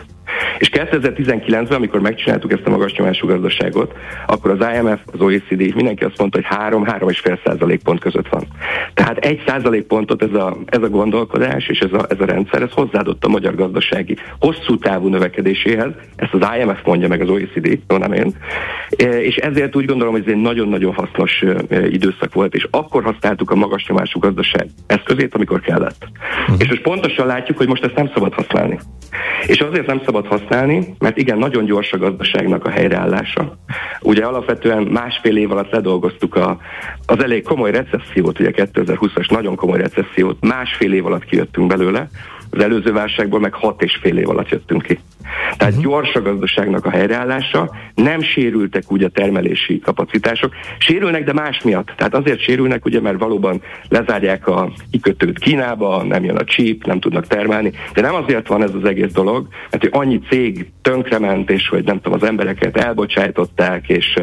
És 0.58 0.70
2019-ben, 0.72 1.76
amikor 1.76 2.00
megcsináltuk 2.00 2.52
ezt 2.52 2.66
a 2.66 2.70
magas 2.70 2.92
nyomású 2.92 3.26
gazdaságot, 3.26 3.92
akkor 4.26 4.50
az 4.50 4.66
IMF, 4.74 5.00
az 5.12 5.20
OECD, 5.20 5.74
mindenki 5.74 6.04
azt 6.04 6.18
mondta, 6.18 6.38
hogy 6.38 6.46
3-3,5 6.58 7.38
százalékpont 7.44 8.00
között 8.00 8.28
van. 8.28 8.44
Tehát 8.94 9.18
egy 9.18 9.42
százalékpontot 9.46 10.22
ez 10.22 10.34
a, 10.34 10.56
ez 10.66 10.82
a 10.82 10.88
gondolkodás 10.88 11.68
és 11.68 11.78
ez 11.78 11.92
a, 11.92 12.06
ez 12.08 12.20
a 12.20 12.24
rendszer, 12.24 12.62
ez 12.62 12.70
hozzáadott 12.72 13.24
a 13.24 13.28
magyar 13.28 13.54
gazdasági 13.54 14.16
hosszú 14.38 14.78
távú 14.78 15.08
növekedéséhez, 15.08 15.90
ezt 16.16 16.34
az 16.34 16.48
IMF 16.58 16.84
mondja 16.84 17.08
meg 17.08 17.20
az 17.20 17.28
OECD, 17.28 17.78
nem 17.86 18.12
én, 18.12 18.34
e, 18.96 19.22
és 19.22 19.36
ezért 19.36 19.76
úgy 19.76 19.84
gondolom, 19.84 20.12
hogy 20.12 20.22
ez 20.26 20.32
egy 20.32 20.40
nagyon-nagyon 20.40 20.94
hasznos 20.94 21.42
e, 21.42 21.86
időszak 21.86 22.34
volt, 22.34 22.54
és 22.54 22.66
akkor 22.70 23.02
használtuk 23.02 23.50
a 23.50 23.54
magas 23.54 23.86
nyomású 23.88 24.18
gazdaság 24.18 24.66
eszközét, 24.86 25.34
amikor 25.40 25.60
kellett. 25.60 26.08
Uh-huh. 26.42 26.56
És 26.58 26.68
most 26.68 26.82
pontosan 26.82 27.26
látjuk, 27.26 27.58
hogy 27.58 27.68
most 27.68 27.84
ezt 27.84 27.94
nem 27.94 28.10
szabad 28.14 28.34
használni. 28.34 28.78
És 29.46 29.60
azért 29.60 29.86
nem 29.86 30.00
szabad 30.04 30.26
használni, 30.26 30.94
mert 30.98 31.16
igen, 31.16 31.38
nagyon 31.38 31.64
gyors 31.64 31.92
a 31.92 31.98
gazdaságnak 31.98 32.64
a 32.64 32.70
helyreállása. 32.70 33.58
Ugye 34.00 34.24
alapvetően 34.24 34.82
másfél 34.82 35.36
év 35.36 35.50
alatt 35.50 35.70
ledolgoztuk 35.70 36.34
a, 36.34 36.58
az 37.06 37.22
elég 37.22 37.42
komoly 37.42 37.70
recessziót, 37.70 38.40
ugye 38.40 38.50
2020-as 38.54 39.30
nagyon 39.30 39.56
komoly 39.56 39.78
recessziót, 39.78 40.36
másfél 40.40 40.92
év 40.92 41.06
alatt 41.06 41.24
kijöttünk 41.24 41.66
belőle, 41.66 42.08
az 42.50 42.62
előző 42.62 42.92
válságból 42.92 43.40
meg 43.40 43.54
hat 43.54 43.82
és 43.82 43.98
fél 44.02 44.18
év 44.18 44.28
alatt 44.28 44.48
jöttünk 44.48 44.82
ki. 44.82 44.98
Tehát 45.56 45.74
uh-huh. 45.74 45.90
gyors 45.90 46.14
a 46.14 46.22
gazdaságnak 46.22 46.86
a 46.86 46.90
helyreállása, 46.90 47.70
nem 47.94 48.22
sérültek 48.22 48.92
úgy 48.92 49.02
a 49.02 49.08
termelési 49.08 49.78
kapacitások. 49.78 50.52
Sérülnek, 50.78 51.24
de 51.24 51.32
más 51.32 51.62
miatt. 51.62 51.92
Tehát 51.96 52.14
azért 52.14 52.40
sérülnek, 52.40 52.84
ugye, 52.84 53.00
mert 53.00 53.18
valóban 53.18 53.62
lezárják 53.88 54.46
a 54.46 54.72
kikötőt 54.90 55.38
Kínába, 55.38 56.02
nem 56.02 56.24
jön 56.24 56.36
a 56.36 56.44
csíp, 56.44 56.86
nem 56.86 57.00
tudnak 57.00 57.26
termelni. 57.26 57.72
De 57.92 58.00
nem 58.00 58.14
azért 58.14 58.48
van 58.48 58.62
ez 58.62 58.74
az 58.74 58.84
egész 58.84 59.12
dolog, 59.12 59.48
mert 59.70 59.82
hogy 59.82 59.92
annyi 59.92 60.20
cég 60.28 60.70
tönkrement, 60.82 61.50
és 61.50 61.68
hogy 61.68 61.84
nem 61.84 62.00
tudom, 62.00 62.18
az 62.22 62.28
embereket 62.28 62.76
elbocsájtották, 62.76 63.88
és, 63.88 64.18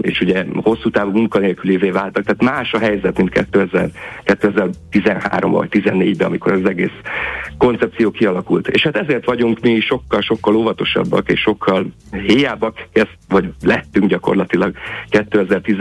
és 0.00 0.20
ugye 0.20 0.44
hosszú 0.54 0.90
távú 0.90 1.10
munkanélkülévé 1.10 1.90
váltak. 1.90 2.24
Tehát 2.24 2.54
más 2.54 2.72
a 2.72 2.78
helyzet, 2.78 3.16
mint 3.16 3.30
2000, 3.30 3.90
2013 4.22 5.52
vagy 5.52 5.68
2014-ben, 5.70 6.26
amikor 6.26 6.52
az 6.52 6.64
egész 6.64 6.90
koncepció 7.58 8.10
kialakult. 8.10 8.68
És 8.68 8.82
hát 8.82 8.96
ezért 8.96 9.24
vagyunk 9.24 9.60
mi 9.60 9.80
sokkal-sokkal 9.80 10.56
óvatosabbak 10.56 11.30
és 11.30 11.40
sokkal 11.40 11.86
héjábbak, 12.10 12.88
vagy 13.28 13.52
lettünk 13.62 14.08
gyakorlatilag 14.08 14.74
2010 15.08 15.76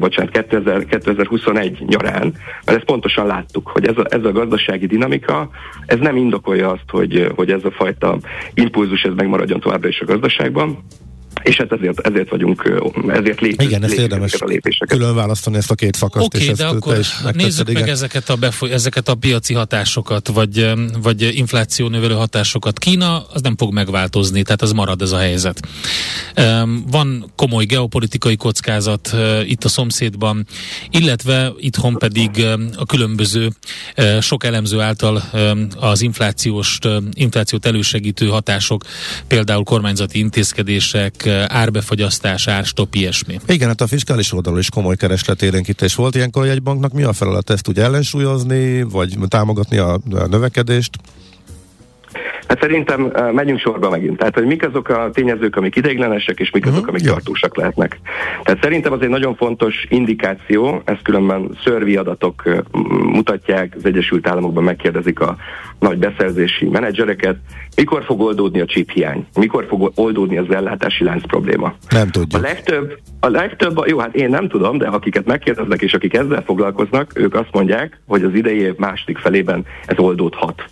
bocsánat, 0.00 0.30
2000, 0.30 0.84
2021 0.84 1.84
nyarán, 1.86 2.34
mert 2.64 2.78
ezt 2.78 2.86
pontosan 2.86 3.26
láttuk, 3.26 3.68
hogy 3.68 3.86
ez 3.86 3.98
a, 3.98 4.04
ez 4.08 4.24
a 4.24 4.32
gazdasági 4.32 4.86
dinamika, 4.86 5.48
ez 5.86 5.98
nem 5.98 6.16
indokolja 6.16 6.70
azt, 6.70 6.90
hogy, 6.90 7.32
hogy 7.34 7.50
ez 7.50 7.64
a 7.64 7.70
fajta 7.70 8.18
impulzus 8.54 9.02
ez 9.02 9.12
megmaradjon 9.14 9.60
továbbra 9.60 9.88
is 9.88 10.00
a 10.00 10.04
gazdaságban, 10.04 10.78
és 11.42 11.56
hát 11.56 11.72
ezért, 11.72 12.00
ezért 12.00 12.28
vagyunk, 12.28 12.82
ezért 13.08 13.40
lépünk. 13.40 13.62
Igen, 13.62 13.82
ezt 13.82 13.94
érdemes 13.94 14.32
a 14.32 14.44
lépéseket. 14.44 14.98
külön 14.98 15.14
választani 15.14 15.56
ezt 15.56 15.70
a 15.70 15.74
két 15.74 15.94
szakaszt. 15.94 16.26
Oké, 16.26 16.42
okay, 16.42 16.54
de 16.54 16.66
akkor 16.66 16.98
nézzük 17.32 17.68
igen. 17.68 17.80
meg 17.80 17.90
ezeket 17.90 18.28
a, 18.28 18.36
befoly- 18.36 18.72
ezeket 18.72 19.08
a 19.08 19.14
piaci 19.14 19.54
hatásokat, 19.54 20.28
vagy, 20.28 20.72
vagy 21.02 21.36
infláció 21.36 21.88
növelő 21.88 22.14
hatásokat. 22.14 22.78
Kína 22.78 23.26
az 23.32 23.40
nem 23.40 23.56
fog 23.56 23.72
megváltozni, 23.72 24.42
tehát 24.42 24.62
az 24.62 24.72
marad 24.72 25.02
ez 25.02 25.12
a 25.12 25.18
helyzet. 25.18 25.68
Van 26.90 27.32
komoly 27.36 27.64
geopolitikai 27.64 28.36
kockázat 28.36 29.16
itt 29.44 29.64
a 29.64 29.68
szomszédban, 29.68 30.46
illetve 30.90 31.52
itthon 31.58 31.94
pedig 31.98 32.46
a 32.76 32.86
különböző 32.86 33.48
sok 34.20 34.44
elemző 34.44 34.80
által 34.80 35.22
az 35.76 36.00
inflációs, 36.02 36.78
inflációt 37.12 37.66
elősegítő 37.66 38.26
hatások, 38.26 38.84
például 39.26 39.64
kormányzati 39.64 40.18
intézkedések, 40.18 41.23
árbefagyasztás, 41.48 42.48
árstop, 42.48 42.94
ilyesmi. 42.94 43.38
Igen, 43.46 43.68
hát 43.68 43.80
a 43.80 43.86
fiskális 43.86 44.32
oldalon 44.32 44.58
is 44.58 44.70
komoly 44.70 44.96
keresletérénkítés 44.96 45.94
volt 45.94 46.14
ilyenkor 46.14 46.46
egy 46.46 46.62
banknak. 46.62 46.92
Mi 46.92 47.02
a 47.02 47.12
feladat 47.12 47.50
ezt 47.50 47.68
úgy 47.68 47.78
ellensúlyozni, 47.78 48.82
vagy 48.82 49.16
támogatni 49.28 49.76
a, 49.78 49.92
a 49.94 50.26
növekedést? 50.30 50.90
Hát 52.48 52.60
szerintem 52.60 53.02
uh, 53.04 53.32
menjünk 53.32 53.60
sorba 53.60 53.90
megint. 53.90 54.16
Tehát, 54.18 54.34
hogy 54.34 54.46
mik 54.46 54.66
azok 54.66 54.88
a 54.88 55.10
tényezők, 55.12 55.56
amik 55.56 55.76
ideiglenesek, 55.76 56.38
és 56.40 56.50
mik 56.50 56.66
azok, 56.66 56.76
uh-huh. 56.76 56.94
amik 56.94 57.06
tartósak 57.06 57.56
lehetnek. 57.56 58.00
Tehát 58.42 58.62
szerintem 58.62 58.92
az 58.92 59.00
egy 59.00 59.08
nagyon 59.08 59.34
fontos 59.34 59.86
indikáció, 59.88 60.82
ezt 60.84 61.02
különben 61.02 61.58
szörvi 61.64 61.96
adatok 61.96 62.42
uh, 62.46 62.58
mutatják, 63.12 63.74
az 63.76 63.84
Egyesült 63.84 64.28
Államokban 64.28 64.64
megkérdezik 64.64 65.20
a 65.20 65.36
nagy 65.78 65.98
beszerzési 65.98 66.64
menedzsereket, 66.66 67.36
mikor 67.76 68.04
fog 68.04 68.20
oldódni 68.20 68.60
a 68.60 68.64
chip 68.64 68.90
hiány, 68.90 69.26
mikor 69.38 69.66
fog 69.68 69.92
oldódni 69.94 70.38
az 70.38 70.50
ellátási 70.50 71.04
lánc 71.04 71.26
probléma. 71.26 71.74
Nem 71.90 72.10
tudjuk. 72.10 72.42
A 72.42 72.46
legtöbb, 72.46 72.98
a 73.20 73.28
legtöbb, 73.28 73.84
jó, 73.86 73.98
hát 73.98 74.14
én 74.14 74.28
nem 74.28 74.48
tudom, 74.48 74.78
de 74.78 74.86
akiket 74.86 75.26
megkérdeznek 75.26 75.82
és 75.82 75.92
akik 75.92 76.14
ezzel 76.14 76.42
foglalkoznak, 76.46 77.10
ők 77.14 77.34
azt 77.34 77.48
mondják, 77.52 78.00
hogy 78.06 78.22
az 78.22 78.34
idei 78.34 78.58
év 78.58 78.74
második 78.76 79.18
felében 79.18 79.64
ez 79.86 79.98
oldódhat. 79.98 80.62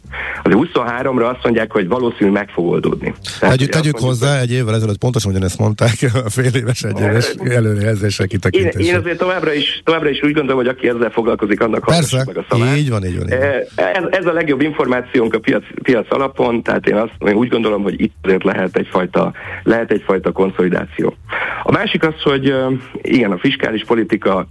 Az 0.42 0.52
23-ra 0.54 1.30
azt 1.34 1.42
mondják, 1.42 1.72
hogy 1.72 1.88
valószínű 1.88 2.30
meg 2.30 2.48
fog 2.48 2.66
oldódni. 2.66 3.14
Tehát, 3.40 3.56
tegyük, 3.56 3.72
tegyük 3.72 3.98
hozzá, 3.98 4.40
egy 4.40 4.52
évvel 4.52 4.74
ezelőtt 4.74 4.98
pontosan 4.98 5.30
ugyanezt 5.30 5.58
mondták, 5.58 5.92
a 6.24 6.30
fél 6.30 6.54
éves, 6.54 6.82
egy 6.82 7.00
éves 7.00 7.34
előrejelzések 7.44 8.28
kitekintésre. 8.28 8.80
Én, 8.80 8.86
én 8.86 8.96
azért 8.96 9.18
továbbra 9.18 9.52
is, 9.52 9.82
továbbra 9.84 10.08
is 10.08 10.22
úgy 10.22 10.32
gondolom, 10.32 10.56
hogy 10.56 10.68
aki 10.68 10.88
ezzel 10.88 11.10
foglalkozik, 11.10 11.60
annak 11.60 11.84
Persze, 11.84 12.22
meg 12.26 12.36
a 12.36 12.44
szavát. 12.48 12.76
így 12.76 12.90
van, 12.90 13.04
így 13.04 13.18
van. 13.18 13.26
Így 13.26 13.38
van. 13.38 13.86
Ez, 13.92 14.04
ez 14.10 14.26
a 14.26 14.32
legjobb 14.32 14.60
információnk 14.60 15.34
a 15.34 15.38
piac, 15.38 15.64
piac 15.82 16.06
alapon, 16.08 16.62
tehát 16.62 16.88
én, 16.92 16.98
azt, 16.98 17.12
én 17.26 17.34
úgy 17.34 17.48
gondolom, 17.48 17.82
hogy 17.82 18.00
itt 18.00 18.14
azért 18.22 18.44
lehet 18.44 18.76
egyfajta, 18.76 19.32
lehet 19.62 19.90
egyfajta 19.90 20.32
konszolidáció. 20.32 21.14
A 21.62 21.72
másik 21.72 22.06
az, 22.06 22.22
hogy 22.22 22.54
igen, 23.02 23.32
a 23.32 23.38
fiskális 23.38 23.84
politika 23.84 24.46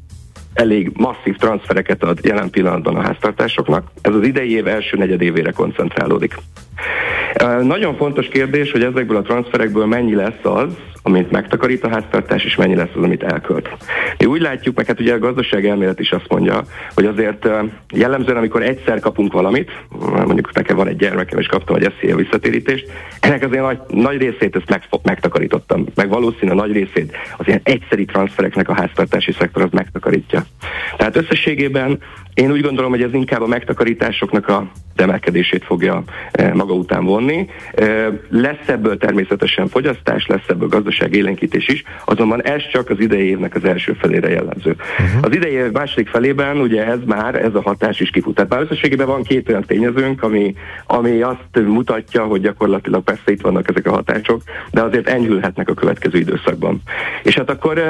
elég 0.53 0.91
masszív 0.93 1.35
transfereket 1.35 2.03
ad 2.03 2.19
jelen 2.23 2.49
pillanatban 2.49 2.95
a 2.95 3.01
háztartásoknak. 3.01 3.91
Ez 4.01 4.13
az 4.13 4.23
idei 4.23 4.51
év 4.51 4.67
első 4.67 4.97
negyedévére 4.97 5.51
koncentrálódik. 5.51 6.35
Nagyon 7.61 7.95
fontos 7.95 8.27
kérdés, 8.27 8.71
hogy 8.71 8.83
ezekből 8.83 9.17
a 9.17 9.21
transferekből 9.21 9.85
mennyi 9.85 10.15
lesz 10.15 10.43
az, 10.43 10.75
amit 11.03 11.31
megtakarít 11.31 11.83
a 11.83 11.89
háztartás, 11.89 12.43
és 12.43 12.55
mennyi 12.55 12.75
lesz 12.75 12.95
az, 12.95 13.03
amit 13.03 13.23
elkölt. 13.23 13.69
Mi 14.17 14.25
úgy 14.25 14.41
látjuk, 14.41 14.75
meg 14.75 14.85
hát 14.85 14.99
ugye 14.99 15.13
a 15.13 15.19
gazdaság 15.19 15.65
elmélet 15.67 15.99
is 15.99 16.11
azt 16.11 16.27
mondja, 16.29 16.63
hogy 16.93 17.05
azért 17.05 17.47
jellemzően, 17.93 18.37
amikor 18.37 18.63
egyszer 18.63 18.99
kapunk 18.99 19.33
valamit, 19.33 19.71
mondjuk 20.25 20.53
nekem 20.53 20.75
van 20.75 20.87
egy 20.87 20.95
gyermekem, 20.95 21.39
és 21.39 21.47
kaptam 21.47 21.75
egy 21.75 21.93
SZIA 21.99 22.15
visszatérítést, 22.15 22.91
ennek 23.19 23.43
azért 23.43 23.63
nagy, 23.63 23.79
nagy 23.87 24.17
részét 24.17 24.55
ezt 24.55 24.69
meg, 24.69 24.83
megtakarítottam, 25.03 25.85
meg 25.95 26.09
valószínű 26.09 26.53
nagy 26.53 26.71
részét 26.71 27.17
az 27.37 27.47
ilyen 27.47 27.61
egyszeri 27.63 28.05
transfereknek 28.05 28.69
a 28.69 28.73
háztartási 28.73 29.31
szektor 29.31 29.61
az 29.63 29.71
megtakarítja. 29.71 30.40
Tehát 30.97 31.15
összességében 31.15 31.99
én 32.33 32.51
úgy 32.51 32.61
gondolom, 32.61 32.91
hogy 32.91 33.01
ez 33.01 33.13
inkább 33.13 33.41
a 33.41 33.47
megtakarításoknak 33.47 34.47
a 34.47 34.71
emelkedését 34.95 35.63
fogja 35.63 36.03
maga 36.53 36.73
után 36.73 37.05
vonni. 37.05 37.47
Lesz 38.29 38.67
ebből 38.67 38.97
természetesen 38.97 39.67
fogyasztás, 39.67 40.25
lesz 40.25 40.47
ebből 40.47 40.67
gazdaság 40.67 41.15
élénkítés 41.15 41.67
is, 41.67 41.83
azonban 42.05 42.43
ez 42.43 42.61
csak 42.71 42.89
az 42.89 42.99
idei 42.99 43.27
évnek 43.27 43.55
az 43.55 43.63
első 43.63 43.93
felére 43.93 44.29
jellemző. 44.29 44.75
Uh-huh. 44.99 45.19
Az 45.21 45.35
idei 45.35 45.51
év 45.51 45.71
második 45.71 46.07
felében 46.07 46.57
ugye 46.57 46.85
ez 46.85 46.99
már, 47.05 47.35
ez 47.35 47.55
a 47.55 47.61
hatás 47.61 47.99
is 47.99 48.09
kifut. 48.09 48.35
Tehát 48.35 48.49
már 48.49 48.61
összességében 48.61 49.07
van 49.07 49.23
két 49.23 49.49
olyan 49.49 49.63
tényezőnk, 49.67 50.23
ami, 50.23 50.55
ami 50.85 51.21
azt 51.21 51.65
mutatja, 51.65 52.23
hogy 52.23 52.41
gyakorlatilag 52.41 53.03
persze 53.03 53.31
itt 53.31 53.41
vannak 53.41 53.69
ezek 53.69 53.87
a 53.87 53.91
hatások, 53.91 54.41
de 54.71 54.81
azért 54.81 55.07
enyhülhetnek 55.07 55.69
a 55.69 55.73
következő 55.73 56.17
időszakban. 56.17 56.81
És 57.23 57.35
hát 57.35 57.49
akkor, 57.49 57.81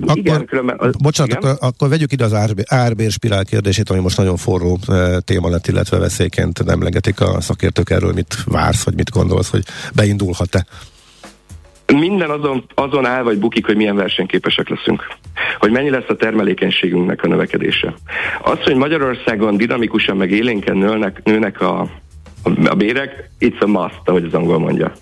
akkor 0.00 0.16
igen, 0.16 0.44
különben... 0.44 0.76
Az, 0.78 0.96
bocsánat, 1.02 1.38
igen? 1.38 1.50
Akkor, 1.50 1.68
akkor 1.68 1.88
vegyük 1.88 2.12
ide 2.12 2.24
az 2.24 2.34
árbér, 2.34 2.64
árbérspirál 2.68 3.44
kérdését, 3.44 3.77
ami 3.86 4.00
most 4.00 4.16
nagyon 4.16 4.36
forró 4.36 4.78
téma 5.24 5.48
lett, 5.48 5.66
illetve 5.66 5.98
veszélyként 5.98 6.62
emlegetik 6.66 7.20
a 7.20 7.40
szakértők 7.40 7.90
erről, 7.90 8.12
mit 8.12 8.36
vársz, 8.44 8.84
vagy 8.84 8.94
mit 8.94 9.10
gondolsz, 9.10 9.50
hogy 9.50 9.62
beindulhat-e? 9.94 10.66
Minden 11.92 12.30
azon, 12.30 12.64
azon 12.74 13.06
áll 13.06 13.22
vagy 13.22 13.38
bukik, 13.38 13.66
hogy 13.66 13.76
milyen 13.76 13.96
versenyképesek 13.96 14.68
leszünk. 14.68 15.06
Hogy 15.58 15.70
mennyi 15.70 15.90
lesz 15.90 16.08
a 16.08 16.16
termelékenységünknek 16.16 17.22
a 17.22 17.28
növekedése. 17.28 17.94
Az, 18.42 18.58
hogy 18.62 18.74
Magyarországon 18.74 19.56
dinamikusan 19.56 20.16
meg 20.16 20.30
élénken 20.30 20.76
nőnek, 20.76 21.20
nőnek 21.24 21.60
a, 21.60 21.80
a 22.64 22.74
bérek, 22.74 23.30
it's 23.40 23.60
a 23.60 23.66
must, 23.66 24.00
ahogy 24.04 24.24
az 24.24 24.34
angol 24.34 24.58
mondja. 24.58 24.92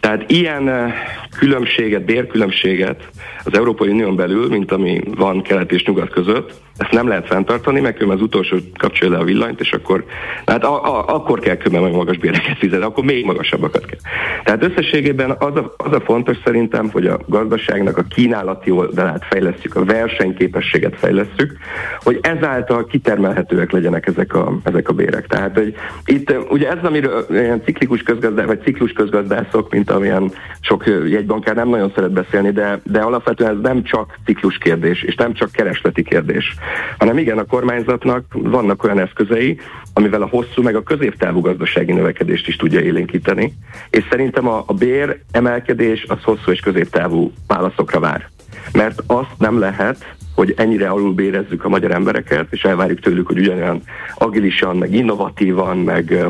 Tehát 0.00 0.30
ilyen 0.30 0.68
eh, 0.68 0.94
különbséget, 1.38 2.04
bérkülönbséget 2.04 3.08
az 3.44 3.54
Európai 3.54 3.88
Unión 3.88 4.16
belül, 4.16 4.48
mint 4.48 4.72
ami 4.72 5.00
van 5.14 5.42
kelet 5.42 5.72
és 5.72 5.84
nyugat 5.84 6.10
között, 6.10 6.60
ezt 6.76 6.90
nem 6.90 7.08
lehet 7.08 7.26
fenntartani, 7.26 7.80
mert 7.80 8.02
az 8.02 8.20
utolsó 8.20 8.56
kapcsolja 8.78 9.14
le 9.14 9.20
a 9.20 9.24
villanyt, 9.24 9.60
és 9.60 9.72
akkor, 9.72 10.04
hát 10.46 10.64
a, 10.64 10.84
a, 10.84 11.14
akkor 11.14 11.38
kell 11.38 11.56
különben 11.56 11.92
magas 11.92 12.18
béreket 12.18 12.58
fizetni, 12.58 12.84
akkor 12.84 13.04
még 13.04 13.24
magasabbakat 13.24 13.84
kell. 13.84 13.98
Tehát 14.44 14.62
összességében 14.62 15.30
az 15.30 15.56
a, 15.56 15.74
az 15.76 15.92
a 15.92 16.00
fontos 16.00 16.36
szerintem, 16.44 16.90
hogy 16.90 17.06
a 17.06 17.18
gazdaságnak 17.26 17.98
a 17.98 18.02
kínálati 18.02 18.70
oldalát 18.70 19.24
fejlesztjük, 19.30 19.76
a 19.76 19.84
versenyképességet 19.84 20.96
fejlesztjük, 20.96 21.56
hogy 22.02 22.18
ezáltal 22.22 22.86
kitermelhetőek 22.86 23.70
legyenek 23.70 24.06
ezek 24.06 24.34
a, 24.34 24.58
ezek 24.62 24.88
a 24.88 24.92
bérek. 24.92 25.26
Tehát 25.26 25.54
hogy 25.54 25.74
itt 26.04 26.34
ugye 26.50 26.70
ez, 26.70 26.78
amiről 26.82 27.26
ilyen 27.30 27.62
ciklikus 27.64 28.02
közgazdá, 28.02 28.44
vagy 28.44 28.62
ciklus 28.62 28.92
közgazdászok, 28.92 29.70
mint 29.70 29.90
amilyen 29.90 30.32
sok 30.60 30.84
jegybankár 31.08 31.54
nem 31.54 31.68
nagyon 31.68 31.92
szeret 31.94 32.12
beszélni, 32.12 32.50
de, 32.50 32.80
de 32.82 33.00
alapvetően 33.00 33.50
ez 33.50 33.62
nem 33.62 33.82
csak 33.82 34.18
ciklus 34.24 34.58
kérdés, 34.58 35.02
és 35.02 35.14
nem 35.14 35.32
csak 35.32 35.52
keresleti 35.52 36.02
kérdés, 36.02 36.54
hanem 36.98 37.18
igen, 37.18 37.38
a 37.38 37.44
kormányzatnak 37.44 38.24
vannak 38.32 38.84
olyan 38.84 38.98
eszközei, 38.98 39.58
amivel 39.92 40.22
a 40.22 40.28
hosszú 40.28 40.62
meg 40.62 40.76
a 40.76 40.82
középtávú 40.82 41.40
gazdasági 41.40 41.92
növekedést 41.92 42.48
is 42.48 42.56
tudja 42.56 42.80
élénkíteni, 42.80 43.54
és 43.90 44.04
szerintem 44.10 44.48
a, 44.48 44.64
a 44.66 44.72
bér 44.72 45.20
emelkedés 45.30 46.04
az 46.08 46.22
hosszú 46.22 46.50
és 46.50 46.60
középtávú 46.60 47.32
válaszokra 47.46 48.00
vár. 48.00 48.28
Mert 48.72 49.02
azt 49.06 49.34
nem 49.38 49.58
lehet, 49.58 50.14
hogy 50.34 50.54
ennyire 50.56 50.88
alulbérezzük 50.88 51.64
a 51.64 51.68
magyar 51.68 51.90
embereket, 51.90 52.46
és 52.50 52.62
elvárjuk 52.62 53.00
tőlük, 53.00 53.26
hogy 53.26 53.38
ugyanolyan 53.38 53.82
agilisan, 54.14 54.76
meg 54.76 54.94
innovatívan, 54.94 55.78
meg 55.78 56.24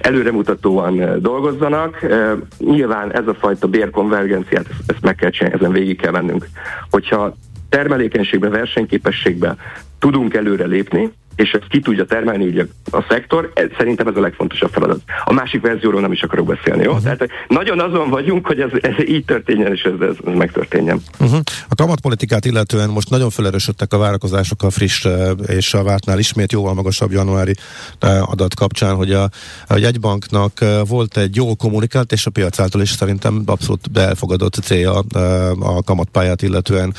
előremutatóan 0.00 1.22
dolgozzanak. 1.22 2.06
Nyilván 2.58 3.12
ez 3.12 3.26
a 3.26 3.34
fajta 3.34 3.66
bérkonvergenciát, 3.66 4.66
ezt 4.86 5.02
meg 5.02 5.14
kell 5.14 5.30
csinálni, 5.30 5.58
ezen 5.58 5.72
végig 5.72 6.00
kell 6.00 6.12
mennünk. 6.12 6.46
Hogyha 6.90 7.36
termelékenységbe, 7.70 8.48
versenyképességbe 8.48 9.56
tudunk 9.98 10.34
előre 10.34 10.66
lépni, 10.66 11.12
és 11.36 11.50
ezt 11.50 11.66
ki 11.68 11.80
tudja 11.80 12.04
termelni 12.04 12.44
ugye 12.44 12.66
a 12.90 13.04
szektor, 13.08 13.50
ez, 13.54 13.66
szerintem 13.76 14.06
ez 14.06 14.16
a 14.16 14.20
legfontosabb 14.20 14.70
feladat. 14.72 15.00
A 15.24 15.32
másik 15.32 15.60
verzióról 15.60 16.00
nem 16.00 16.12
is 16.12 16.22
akarok 16.22 16.46
beszélni, 16.46 16.82
jó? 16.82 16.90
Uh-huh. 16.90 17.04
Tehát 17.04 17.28
nagyon 17.48 17.80
azon 17.80 18.10
vagyunk, 18.10 18.46
hogy 18.46 18.60
ez, 18.60 18.70
ez 18.80 19.08
így 19.08 19.24
történjen, 19.24 19.72
és 19.72 19.82
ez, 19.82 20.00
ez, 20.00 20.16
ez 20.26 20.34
megtörténjen. 20.34 21.02
Uh-huh. 21.20 21.40
A 21.68 21.74
kamatpolitikát 21.74 22.44
illetően 22.44 22.90
most 22.90 23.10
nagyon 23.10 23.30
felerősödtek 23.30 23.92
a 23.92 23.98
várakozások 23.98 24.62
a 24.62 24.70
friss 24.70 25.06
és 25.46 25.74
a 25.74 25.82
vártnál 25.82 26.18
ismét 26.18 26.52
jóval 26.52 26.74
magasabb 26.74 27.12
januári 27.12 27.54
adat 28.20 28.54
kapcsán, 28.54 28.94
hogy 28.94 29.12
a, 29.12 29.28
a 29.66 29.76
jegybanknak 29.76 30.64
volt 30.88 31.16
egy 31.16 31.36
jól 31.36 31.56
kommunikált, 31.56 32.12
és 32.12 32.26
a 32.26 32.30
piac 32.30 32.58
által 32.60 32.80
is 32.80 32.90
szerintem 32.90 33.42
abszolút 33.46 33.98
elfogadott 33.98 34.54
célja 34.54 34.98
a 35.60 35.82
kamatpályát 35.82 36.42
illetően 36.42 36.94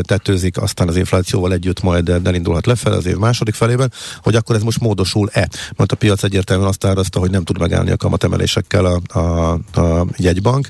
tetőzik, 0.00 0.58
aztán 0.58 0.88
az 0.88 0.96
inflációval 0.96 1.52
együtt 1.52 1.82
majd 1.82 2.08
elindulhat 2.24 2.66
lefelé 2.66 2.96
az 2.96 3.06
év 3.06 3.16
második 3.16 3.54
felé, 3.54 3.71
felében, 3.72 3.92
hogy 4.22 4.34
akkor 4.34 4.56
ez 4.56 4.62
most 4.62 4.80
módosul-e. 4.80 5.48
Mert 5.76 5.92
a 5.92 5.96
piac 5.96 6.22
egyértelműen 6.22 6.68
azt 6.68 6.84
árazta, 6.84 7.18
hogy 7.18 7.30
nem 7.30 7.44
tud 7.44 7.58
megállni 7.58 7.90
a 7.90 7.96
kamatemelésekkel 7.96 8.84
a, 8.84 9.18
a, 9.18 9.52
a 9.80 10.06
jegybank. 10.16 10.68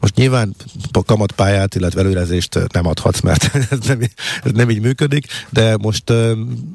Most 0.00 0.14
nyilván 0.14 0.54
a 0.92 1.04
kamatpályát, 1.04 1.74
illetve 1.74 2.00
előrezést 2.00 2.58
nem 2.72 2.86
adhatsz, 2.86 3.20
mert 3.20 3.50
ez 3.70 3.78
nem, 3.86 4.00
ez 4.44 4.50
nem 4.52 4.70
így 4.70 4.80
működik, 4.80 5.26
de 5.50 5.76
most 5.76 6.12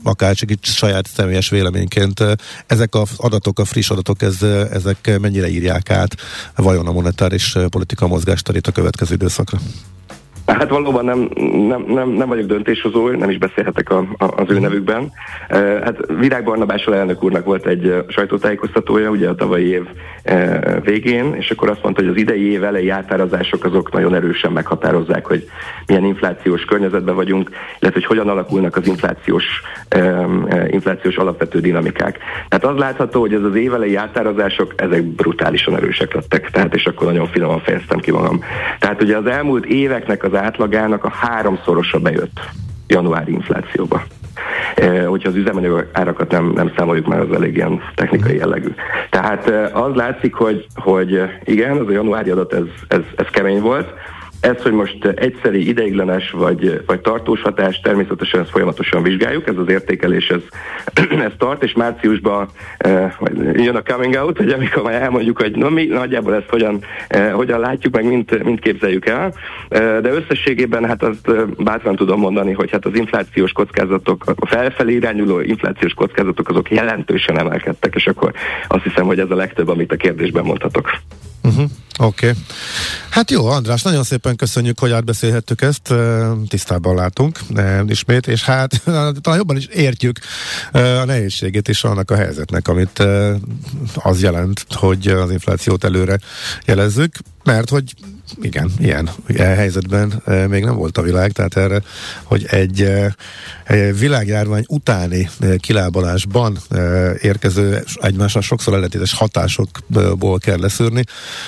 akár 0.04 0.36
csak 0.36 0.52
itt 0.52 0.66
saját 0.66 1.08
személyes 1.16 1.50
véleményként 1.50 2.24
ezek 2.68 2.96
az 2.96 3.10
adatok, 3.18 3.60
a 3.60 3.66
friss 3.66 3.90
adatok, 3.90 4.22
ez, 4.22 4.42
ezek 4.72 5.20
mennyire 5.20 5.50
írják 5.50 5.90
át 5.90 6.16
vajon 6.56 6.88
a 6.88 6.92
monetáris 6.92 7.56
politika 7.70 8.08
mozgásterét 8.08 8.68
a 8.68 8.72
következő 8.72 9.14
időszakra? 9.14 9.60
Hát 10.48 10.70
valóban 10.70 11.06
nem, 11.06 11.30
nem, 11.68 11.84
nem, 11.88 12.10
nem 12.10 12.27
vagyok 12.27 12.46
döntéshozó, 12.46 13.10
nem 13.10 13.30
is 13.30 13.38
beszélhetek 13.38 13.89
a, 13.89 13.98
a, 14.18 14.25
az 14.36 14.50
ő 14.50 14.60
nevükben. 14.60 15.12
Hát 15.84 15.98
Virág 16.20 16.44
Barnabásol 16.44 16.96
elnök 16.96 17.24
úrnak 17.24 17.46
volt 17.46 17.66
egy 17.66 18.04
sajtótájékoztatója, 18.08 19.10
ugye 19.10 19.30
a 19.30 19.36
tavalyi 19.36 19.68
év 19.68 19.88
végén, 20.84 21.34
és 21.34 21.51
akkor 21.51 21.70
azt 21.70 21.84
mondta, 21.84 22.01
hogy 22.01 22.12
az 22.12 22.18
idei 22.18 22.51
év 22.51 22.63
elejé 22.63 22.89
átárazások 22.89 23.63
azok 23.63 23.92
nagyon 23.92 24.16
erősen 24.16 24.51
meghatározzák, 24.51 25.25
hogy 25.25 25.50
milyen 25.88 26.06
inflációs 26.06 26.66
környezetben 26.66 27.16
vagyunk, 27.16 27.50
illetve 27.80 28.00
hogy 28.00 28.06
hogyan 28.06 28.30
alakulnak 28.30 28.75
az 28.75 28.88
inflációs, 28.88 29.46
inflációs 30.68 31.16
alapvető 31.16 31.60
dinamikák. 31.60 32.18
Tehát 32.48 32.66
az 32.66 32.77
látható, 32.77 33.20
hogy 33.20 33.34
ez 33.34 33.44
az 33.44 33.56
év 33.56 33.74
elejé 33.74 33.96
átárazások, 33.96 34.74
ezek 34.75 35.04
brutálisan 35.04 35.75
erősek 35.75 36.13
lettek, 36.13 36.50
tehát 36.51 36.75
és 36.75 36.86
akkor 36.86 37.08
nagyon 37.08 37.27
finoman 37.27 37.60
fejeztem 37.60 38.00
ki 38.00 38.12
magam. 38.12 38.44
Tehát 38.80 39.01
ugye 39.01 39.18
az 39.18 39.25
elmúlt 39.25 39.66
éveknek 39.66 40.24
az 40.24 40.36
átlagának 40.38 41.03
a 41.03 41.10
háromszorosa 41.10 42.00
bejött 42.00 42.39
januári 42.88 43.32
inflációba. 43.32 44.03
E, 44.75 45.06
hogyha 45.06 45.29
az 45.29 45.36
üzemanyag 45.36 45.89
árakat 45.94 46.32
nem, 46.32 46.51
nem 46.56 46.72
számoljuk 46.77 47.08
már, 47.08 47.20
az 47.20 47.32
elég 47.32 47.56
ilyen 47.56 47.82
technikai 47.96 48.36
jellegű. 48.36 48.74
Tehát 49.10 49.50
eh, 49.50 49.82
az 49.84 49.96
látszik, 49.96 50.34
hogy, 50.34 50.65
hogy 50.76 51.21
igen, 51.43 51.78
az 51.78 51.88
a 51.88 51.91
januári 51.91 52.30
adat 52.30 52.54
ez, 52.54 52.65
ez, 52.88 53.02
ez 53.15 53.26
kemény 53.26 53.62
volt, 53.62 53.93
ez, 54.39 54.62
hogy 54.62 54.71
most 54.71 55.06
egyszeri, 55.06 55.67
ideiglenes 55.67 56.32
vagy, 56.32 56.82
vagy 56.86 57.00
tartós 57.00 57.41
hatás, 57.41 57.80
természetesen 57.80 58.39
ezt 58.39 58.50
folyamatosan 58.50 59.04
vizsgáljuk, 59.04 59.47
ez 59.47 59.58
az 59.58 59.69
értékelés, 59.69 60.30
ez, 60.30 60.41
ez 61.28 61.32
tart, 61.38 61.63
és 61.63 61.73
márciusban 61.73 62.47
e, 62.78 63.17
jön 63.54 63.76
a 63.76 63.82
coming 63.82 64.13
out, 64.13 64.38
hogy 64.38 64.50
amikor 64.50 64.84
majd 64.84 65.02
elmondjuk, 65.02 65.41
hogy 65.41 65.56
na, 65.56 65.69
mi 65.69 65.86
nagyjából 65.86 66.36
ezt 66.36 66.50
hogyan, 66.50 66.84
e, 67.08 67.32
hogyan 67.32 67.60
látjuk, 67.60 67.93
meg 67.93 68.06
mint, 68.06 68.43
mint 68.43 68.60
képzeljük 68.60 69.06
el, 69.06 69.34
e, 69.69 70.02
de 70.02 70.10
összességében 70.10 70.86
hát 70.86 71.04
azt 71.04 71.32
bátran 71.63 71.95
tudom 71.95 72.19
mondani, 72.19 72.54
hogy 72.54 72.71
hát 72.71 72.86
az 72.86 72.95
inflációs 72.95 73.52
kockázatok, 73.52 74.23
a 74.36 74.45
felfelé 74.45 74.93
irányuló 74.93 75.39
inflációs 75.39 75.93
kockázatok 75.93 76.50
azok 76.50 76.71
jelentősen 76.71 77.39
emelkedtek, 77.39 77.95
és 77.95 78.08
akkor 78.08 78.34
azt 78.67 78.84
hiszem, 78.84 79.06
hogy 79.06 79.19
ez 79.19 79.32
a 79.32 79.36
legtöbb, 79.36 79.67
amit 79.67 79.91
a 79.91 79.95
kérdésben 79.95 80.43
mondhatok. 80.43 80.89
Uh-huh. 81.43 81.69
Oké. 82.00 82.30
Okay. 82.30 82.41
Hát 83.10 83.32
jó, 83.32 83.45
András, 83.45 83.82
nagyon 83.82 84.04
szépen 84.04 84.36
köszönjük, 84.36 84.80
hogy 84.80 84.91
átbeszélhettük 84.91 85.62
ezt, 85.62 85.93
tisztában 86.47 86.95
látunk 86.95 87.39
ismét, 87.88 88.28
és 88.28 88.43
hát 88.43 88.82
talán 89.21 89.38
jobban 89.38 89.58
is 89.58 89.65
értjük 89.65 90.19
a 90.71 91.06
nehézségét 91.06 91.67
is 91.67 91.84
annak 91.84 92.12
a 92.12 92.15
helyzetnek, 92.15 92.67
amit 92.67 93.04
az 93.95 94.21
jelent, 94.21 94.65
hogy 94.69 95.08
az 95.08 95.32
inflációt 95.32 95.84
előre 95.84 96.19
jelezzük, 96.65 97.15
mert 97.48 97.70
hogy 97.70 97.94
igen, 98.42 98.72
ilyen, 98.80 99.10
ilyen 99.28 99.56
helyzetben 99.56 100.22
e, 100.26 100.48
még 100.48 100.64
nem 100.64 100.76
volt 100.76 100.98
a 100.98 101.02
világ, 101.02 101.32
tehát 101.32 101.58
erre, 101.58 101.82
hogy 102.24 102.46
egy 102.50 102.82
e, 102.82 103.16
világjárvány 104.00 104.64
utáni 104.68 105.30
e, 105.40 105.56
kilábalásban 105.56 106.58
érkező 107.22 107.84
egymással 107.94 108.42
sokszor 108.42 108.74
ellentétes 108.74 109.14
hatásokból 109.14 110.40
kell 110.40 110.60
leszűrni, 110.60 111.04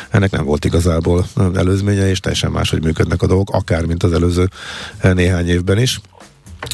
ennek 0.09 0.31
nem 0.31 0.45
volt 0.45 0.65
igazából 0.65 1.25
előzménye, 1.55 2.09
és 2.09 2.19
teljesen 2.19 2.51
máshogy 2.51 2.83
működnek 2.83 3.21
a 3.21 3.27
dolgok, 3.27 3.49
akár 3.49 3.85
mint 3.85 4.03
az 4.03 4.13
előző 4.13 4.47
néhány 5.01 5.47
évben 5.47 5.77
is. 5.77 5.99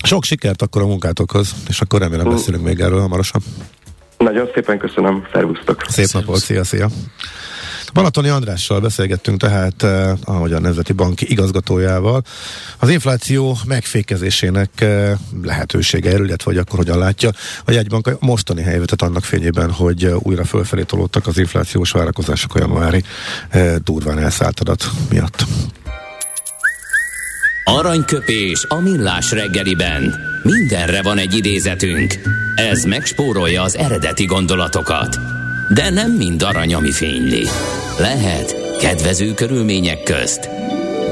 Sok 0.04 0.24
sikert 0.24 0.62
akkor 0.62 0.82
a 0.82 0.86
munkátokhoz, 0.86 1.56
és 1.68 1.82
akkor 1.82 2.00
remélem 2.00 2.30
beszélünk 2.30 2.64
még 2.64 2.80
erről 2.80 3.00
hamarosan. 3.00 3.42
Nagyon 4.18 4.50
szépen 4.54 4.78
köszönöm, 4.78 5.28
szervusztok! 5.34 5.84
Szép 5.88 6.12
napot, 6.12 6.38
szia, 6.38 6.64
szia! 6.64 6.90
Balatoni 7.95 8.29
Andrással 8.29 8.79
beszélgettünk 8.79 9.39
tehát, 9.39 9.84
eh, 9.84 10.12
a 10.25 10.47
Nemzeti 10.47 10.93
Bank 10.93 11.21
igazgatójával, 11.21 12.23
az 12.79 12.89
infláció 12.89 13.58
megfékezésének 13.65 14.81
eh, 14.81 15.12
lehetősége 15.43 16.10
erről, 16.10 16.27
illetve 16.27 16.51
hogy 16.51 16.58
akkor 16.58 16.77
hogyan 16.77 16.97
látja 16.97 17.31
a 17.65 17.71
jegybank 17.71 18.08
a 18.08 18.17
mostani 18.19 18.62
helyzetet 18.62 19.01
annak 19.01 19.23
fényében, 19.23 19.71
hogy 19.71 20.03
eh, 20.03 20.15
újra 20.19 20.43
fölfelé 20.43 20.84
tolódtak 20.84 21.27
az 21.27 21.38
inflációs 21.38 21.91
várakozások 21.91 22.55
a 22.55 22.60
januári 22.60 23.03
durván 23.84 24.19
elszállt 24.19 24.60
adat 24.60 24.89
miatt. 25.10 25.45
Aranyköpés 27.63 28.65
a 28.69 28.79
millás 28.79 29.31
reggeliben. 29.31 30.15
Mindenre 30.43 31.01
van 31.01 31.17
egy 31.17 31.36
idézetünk. 31.36 32.13
Ez 32.55 32.84
megspórolja 32.84 33.62
az 33.62 33.77
eredeti 33.77 34.25
gondolatokat. 34.25 35.17
De 35.73 35.89
nem 35.89 36.12
mind 36.12 36.43
arany, 36.43 36.73
ami 36.73 36.91
fényli. 36.91 37.47
Lehet 37.99 38.78
kedvező 38.80 39.34
körülmények 39.34 40.04
közt 40.04 40.49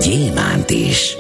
gyémánt 0.01 0.69
is. 0.69 1.15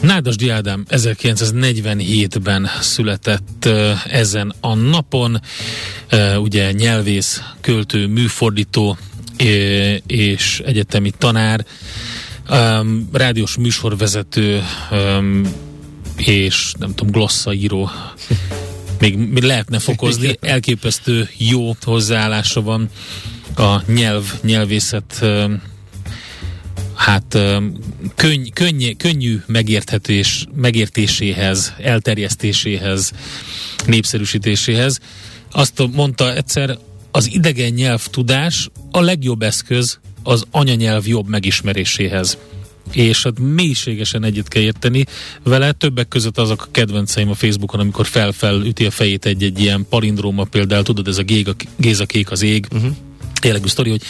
Nádasdi 0.00 0.48
Ádám 0.48 0.84
1947-ben 0.88 2.68
született 2.80 3.68
ezen 4.04 4.54
a 4.60 4.74
napon, 4.74 5.40
ugye 6.36 6.72
nyelvész, 6.72 7.42
költő, 7.60 8.06
műfordító 8.06 8.98
és 10.06 10.62
egyetemi 10.64 11.10
tanár, 11.18 11.64
rádiós 13.12 13.56
műsorvezető 13.56 14.62
és 16.16 16.72
nem 16.78 16.94
tudom, 16.94 17.12
glossaíró 17.12 17.90
még, 19.00 19.42
lehetne 19.42 19.78
fokozni, 19.78 20.36
elképesztő 20.54 21.28
jó 21.36 21.76
hozzáállása 21.82 22.62
van 22.62 22.90
a 23.56 23.92
nyelv, 23.92 24.24
nyelvészet 24.42 25.24
hát 26.94 27.38
könny, 28.14 28.48
könny, 28.52 28.96
könnyű 28.96 29.42
megérthetés, 29.46 30.46
megértéséhez, 30.54 31.74
elterjesztéséhez, 31.78 33.12
népszerűsítéséhez. 33.86 35.00
Azt 35.52 35.82
mondta 35.92 36.34
egyszer, 36.34 36.78
az 37.10 37.32
idegen 37.32 37.72
nyelv 37.72 38.06
tudás 38.06 38.68
a 38.90 39.00
legjobb 39.00 39.42
eszköz 39.42 39.98
az 40.22 40.44
anyanyelv 40.50 41.06
jobb 41.06 41.28
megismeréséhez 41.28 42.38
és 42.92 43.22
hát 43.22 43.38
mélységesen 43.38 44.24
egyet 44.24 44.48
kell 44.48 44.62
érteni 44.62 45.04
vele. 45.42 45.72
Többek 45.72 46.08
között 46.08 46.38
azok 46.38 46.62
a 46.62 46.70
kedvenceim 46.70 47.30
a 47.30 47.34
Facebookon, 47.34 47.80
amikor 47.80 48.06
fel-fel 48.06 48.62
üti 48.64 48.86
a 48.86 48.90
fejét 48.90 49.26
egy-egy 49.26 49.60
ilyen 49.60 49.86
palindróma 49.88 50.44
például, 50.44 50.82
tudod, 50.82 51.08
ez 51.08 51.18
a 51.18 51.24
Géza 51.76 52.06
kék 52.06 52.30
az 52.30 52.42
ég, 52.42 52.66
uh-huh 52.72 52.92
jellegű 53.44 53.66
sztori, 53.66 53.90
hogy 53.90 54.02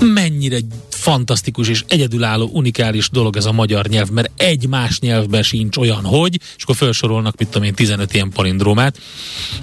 mennyire 0.00 0.58
fantasztikus 0.90 1.68
és 1.68 1.84
egyedülálló, 1.88 2.50
unikális 2.52 3.10
dolog 3.10 3.36
ez 3.36 3.44
a 3.44 3.52
magyar 3.52 3.86
nyelv, 3.86 4.10
mert 4.10 4.30
egy 4.36 4.68
más 4.68 5.00
nyelvben 5.00 5.42
sincs 5.42 5.76
olyan, 5.76 6.04
hogy, 6.04 6.40
és 6.56 6.62
akkor 6.62 6.76
felsorolnak, 6.76 7.38
mit 7.38 7.48
tudom 7.48 7.66
én, 7.66 7.74
15 7.74 8.14
ilyen 8.14 8.30
palindrómát, 8.30 8.98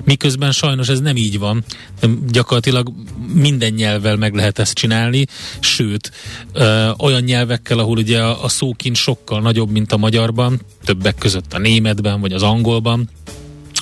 miközben 0.03 0.51
sajnos 0.51 0.87
ez 0.87 0.99
nem 0.99 1.15
így 1.15 1.39
van. 1.39 1.63
Gyakorlatilag 2.27 2.91
minden 3.33 3.73
nyelvvel 3.73 4.15
meg 4.15 4.33
lehet 4.33 4.59
ezt 4.59 4.73
csinálni, 4.73 5.25
sőt, 5.59 6.11
ö, 6.53 6.89
olyan 6.97 7.21
nyelvekkel, 7.21 7.79
ahol 7.79 7.97
ugye 7.97 8.19
a, 8.19 8.43
a 8.43 8.49
szókin 8.49 8.93
sokkal 8.93 9.41
nagyobb, 9.41 9.71
mint 9.71 9.91
a 9.91 9.97
magyarban, 9.97 10.61
többek 10.83 11.15
között 11.15 11.53
a 11.53 11.57
németben, 11.57 12.21
vagy 12.21 12.33
az 12.33 12.43
angolban, 12.43 13.09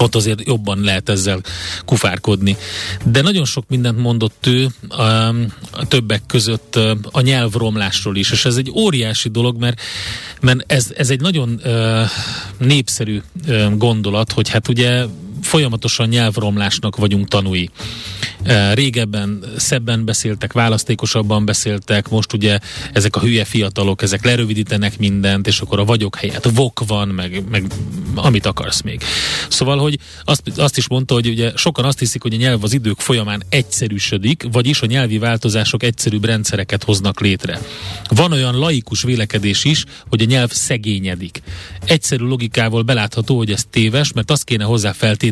ott 0.01 0.15
azért 0.15 0.47
jobban 0.47 0.81
lehet 0.81 1.09
ezzel 1.09 1.41
kufárkodni. 1.85 2.57
De 3.05 3.21
nagyon 3.21 3.45
sok 3.45 3.65
mindent 3.67 3.97
mondott 3.97 4.47
ő, 4.47 4.67
um, 4.97 5.47
a 5.71 5.87
többek 5.87 6.21
között 6.27 6.75
uh, 6.75 6.91
a 7.11 7.21
nyelvromlásról 7.21 8.15
is, 8.15 8.31
és 8.31 8.45
ez 8.45 8.55
egy 8.55 8.71
óriási 8.75 9.29
dolog, 9.29 9.59
mert, 9.59 9.81
mert 10.41 10.71
ez, 10.71 10.93
ez 10.97 11.09
egy 11.09 11.21
nagyon 11.21 11.61
uh, 11.63 12.09
népszerű 12.57 13.21
uh, 13.47 13.77
gondolat, 13.77 14.31
hogy 14.31 14.49
hát 14.49 14.67
ugye 14.67 15.05
folyamatosan 15.41 16.07
nyelvromlásnak 16.07 16.95
vagyunk 16.95 17.27
tanúi. 17.27 17.69
Régebben 18.73 19.43
szebben 19.57 20.05
beszéltek, 20.05 20.53
választékosabban 20.53 21.45
beszéltek, 21.45 22.09
most 22.09 22.33
ugye 22.33 22.59
ezek 22.93 23.15
a 23.15 23.19
hülye 23.19 23.45
fiatalok, 23.45 24.01
ezek 24.01 24.25
lerövidítenek 24.25 24.99
mindent, 24.99 25.47
és 25.47 25.59
akkor 25.59 25.79
a 25.79 25.85
vagyok 25.85 26.15
helyett 26.15 26.49
vok 26.53 26.83
van, 26.87 27.07
meg, 27.07 27.43
meg 27.49 27.65
amit 28.15 28.45
akarsz 28.45 28.81
még. 28.81 29.01
Szóval, 29.49 29.77
hogy 29.77 29.97
azt, 30.23 30.51
azt 30.55 30.77
is 30.77 30.87
mondta, 30.87 31.13
hogy 31.13 31.27
ugye 31.27 31.51
sokan 31.55 31.85
azt 31.85 31.99
hiszik, 31.99 32.21
hogy 32.21 32.33
a 32.33 32.37
nyelv 32.37 32.63
az 32.63 32.73
idők 32.73 32.99
folyamán 32.99 33.43
egyszerűsödik, 33.49 34.45
vagyis 34.51 34.81
a 34.81 34.85
nyelvi 34.85 35.17
változások 35.17 35.83
egyszerűbb 35.83 36.25
rendszereket 36.25 36.83
hoznak 36.83 37.19
létre. 37.19 37.59
Van 38.09 38.31
olyan 38.31 38.57
laikus 38.57 39.03
vélekedés 39.03 39.63
is, 39.63 39.85
hogy 40.09 40.21
a 40.21 40.25
nyelv 40.25 40.51
szegényedik. 40.51 41.41
Egyszerű 41.85 42.23
logikával 42.23 42.81
belátható, 42.81 43.37
hogy 43.37 43.51
ez 43.51 43.65
téves, 43.69 44.13
mert 44.13 44.31
azt 44.31 44.43
kéne 44.43 44.63
hozzá 44.63 44.91
feltételezni, 44.91 45.29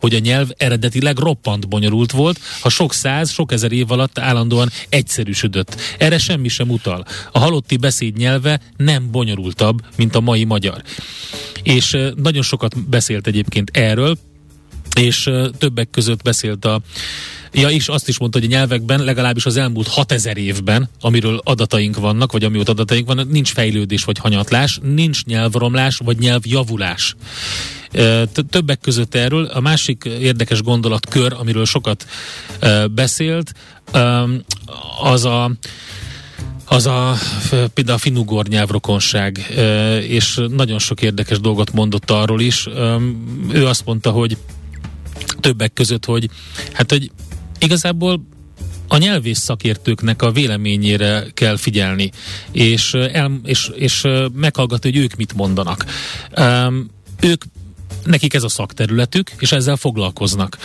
hogy 0.00 0.14
a 0.14 0.18
nyelv 0.18 0.48
eredetileg 0.56 1.18
roppant 1.18 1.68
bonyolult 1.68 2.10
volt, 2.10 2.40
ha 2.60 2.68
sok 2.68 2.92
száz, 2.92 3.30
sok 3.30 3.52
ezer 3.52 3.72
év 3.72 3.90
alatt 3.90 4.18
állandóan 4.18 4.70
egyszerűsödött. 4.88 5.80
Erre 5.98 6.18
semmi 6.18 6.48
sem 6.48 6.70
utal. 6.70 7.04
A 7.32 7.38
halotti 7.38 7.76
beszéd 7.76 8.16
nyelve 8.16 8.60
nem 8.76 9.10
bonyolultabb, 9.10 9.80
mint 9.96 10.14
a 10.14 10.20
mai 10.20 10.44
magyar. 10.44 10.82
És 11.62 11.96
nagyon 12.16 12.42
sokat 12.42 12.88
beszélt 12.88 13.26
egyébként 13.26 13.70
erről, 13.72 14.16
és 14.96 15.30
többek 15.58 15.90
között 15.90 16.22
beszélt 16.22 16.64
a 16.64 16.80
Ja, 17.52 17.68
és 17.68 17.88
azt 17.88 18.08
is 18.08 18.18
mondta, 18.18 18.38
hogy 18.38 18.48
a 18.48 18.50
nyelvekben 18.50 19.04
legalábbis 19.04 19.46
az 19.46 19.56
elmúlt 19.56 19.88
6000 19.88 20.36
évben, 20.36 20.88
amiről 21.00 21.40
adataink 21.44 21.96
vannak, 21.96 22.32
vagy 22.32 22.44
amióta 22.44 22.72
adataink 22.72 23.06
vannak, 23.06 23.30
nincs 23.30 23.52
fejlődés 23.52 24.04
vagy 24.04 24.18
hanyatlás, 24.18 24.78
nincs 24.82 25.24
nyelvromlás 25.24 26.00
vagy 26.04 26.18
nyelvjavulás. 26.18 27.14
Többek 28.50 28.80
között 28.80 29.14
erről 29.14 29.44
a 29.44 29.60
másik 29.60 30.04
érdekes 30.04 30.62
gondolatkör, 30.62 31.32
amiről 31.38 31.64
sokat 31.64 32.06
beszélt, 32.90 33.52
az 35.02 35.24
a 35.24 35.50
az 36.64 36.86
a 36.86 37.16
például 37.74 37.96
a 37.96 38.00
finugor 38.00 38.46
nyelvrokonság, 38.46 39.54
és 40.08 40.40
nagyon 40.48 40.78
sok 40.78 41.02
érdekes 41.02 41.40
dolgot 41.40 41.72
mondott 41.72 42.10
arról 42.10 42.40
is. 42.40 42.68
Ő 43.52 43.66
azt 43.66 43.84
mondta, 43.84 44.10
hogy 44.10 44.36
többek 45.40 45.72
között, 45.72 46.04
hogy 46.04 46.28
hát, 46.72 46.90
hogy 46.90 47.10
igazából 47.58 48.26
a 48.88 48.96
nyelvész 48.96 49.38
szakértőknek 49.38 50.22
a 50.22 50.32
véleményére 50.32 51.26
kell 51.34 51.56
figyelni, 51.56 52.10
és, 52.50 52.94
el, 52.94 53.40
és, 53.44 53.70
és 53.74 54.06
meghallgatni, 54.32 54.90
hogy 54.90 55.00
ők 55.00 55.14
mit 55.14 55.34
mondanak. 55.34 55.84
ők 57.20 57.44
nekik 58.04 58.34
ez 58.34 58.42
a 58.42 58.48
szakterületük, 58.48 59.30
és 59.38 59.52
ezzel 59.52 59.76
foglalkoznak. 59.76 60.58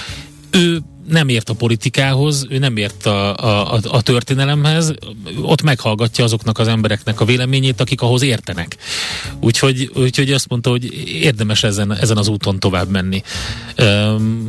Ő 0.49 0.81
nem 1.09 1.29
ért 1.29 1.49
a 1.49 1.53
politikához, 1.53 2.45
ő 2.49 2.57
nem 2.57 2.77
ért 2.77 3.05
a, 3.05 3.35
a, 3.73 3.79
a 3.83 4.01
történelemhez, 4.01 4.93
ott 5.41 5.61
meghallgatja 5.61 6.23
azoknak 6.23 6.59
az 6.59 6.67
embereknek 6.67 7.19
a 7.19 7.25
véleményét, 7.25 7.81
akik 7.81 8.01
ahhoz 8.01 8.21
értenek. 8.21 8.77
Úgyhogy, 9.39 9.91
úgyhogy 9.95 10.31
azt 10.31 10.49
mondta, 10.49 10.69
hogy 10.69 11.07
érdemes 11.07 11.63
ezen, 11.63 11.93
ezen 11.93 12.17
az 12.17 12.27
úton 12.27 12.59
tovább 12.59 12.89
menni. 12.89 13.21
Um, 13.77 14.47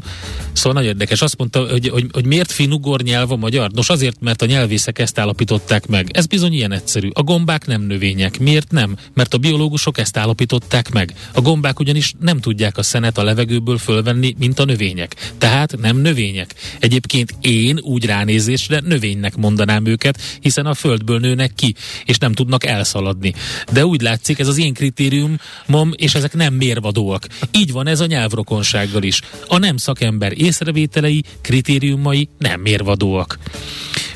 szóval 0.52 0.72
nagyon 0.72 0.88
érdekes. 0.88 1.22
Azt 1.22 1.38
mondta, 1.38 1.66
hogy, 1.70 1.88
hogy, 1.88 2.06
hogy 2.12 2.26
miért 2.26 2.52
finugor 2.52 3.02
nyelv 3.02 3.32
a 3.32 3.36
magyar? 3.36 3.70
Nos, 3.70 3.88
azért, 3.88 4.20
mert 4.20 4.42
a 4.42 4.46
nyelvészek 4.46 4.98
ezt 4.98 5.18
állapították 5.18 5.86
meg. 5.86 6.10
Ez 6.12 6.26
bizony 6.26 6.52
ilyen 6.52 6.72
egyszerű. 6.72 7.08
A 7.12 7.22
gombák 7.22 7.66
nem 7.66 7.82
növények. 7.82 8.38
Miért 8.38 8.70
nem? 8.70 8.96
Mert 9.14 9.34
a 9.34 9.38
biológusok 9.38 9.98
ezt 9.98 10.16
állapították 10.16 10.92
meg. 10.92 11.14
A 11.32 11.40
gombák 11.40 11.80
ugyanis 11.80 12.14
nem 12.20 12.40
tudják 12.40 12.78
a 12.78 12.82
szenet 12.82 13.18
a 13.18 13.22
levegőből 13.22 13.78
fölvenni, 13.78 14.34
mint 14.38 14.58
a 14.58 14.64
növények. 14.64 15.32
Tehát 15.38 15.76
nem 15.80 15.96
növények 15.96 16.45
növények. 16.46 16.78
Egyébként 16.80 17.34
én 17.40 17.78
úgy 17.82 18.04
ránézésre 18.04 18.80
növénynek 18.84 19.36
mondanám 19.36 19.86
őket, 19.86 20.20
hiszen 20.40 20.66
a 20.66 20.74
földből 20.74 21.18
nőnek 21.18 21.52
ki, 21.54 21.74
és 22.04 22.18
nem 22.18 22.32
tudnak 22.32 22.64
elszaladni. 22.64 23.34
De 23.72 23.86
úgy 23.86 24.00
látszik, 24.00 24.38
ez 24.38 24.48
az 24.48 24.58
én 24.58 24.74
kritériumom, 24.74 25.92
és 25.96 26.14
ezek 26.14 26.34
nem 26.34 26.54
mérvadóak. 26.54 27.26
Így 27.50 27.72
van 27.72 27.86
ez 27.86 28.00
a 28.00 28.06
nyelvrokonsággal 28.06 29.02
is. 29.02 29.20
A 29.48 29.58
nem 29.58 29.76
szakember 29.76 30.32
észrevételei, 30.40 31.22
kritériumai 31.40 32.28
nem 32.38 32.60
mérvadóak. 32.60 33.38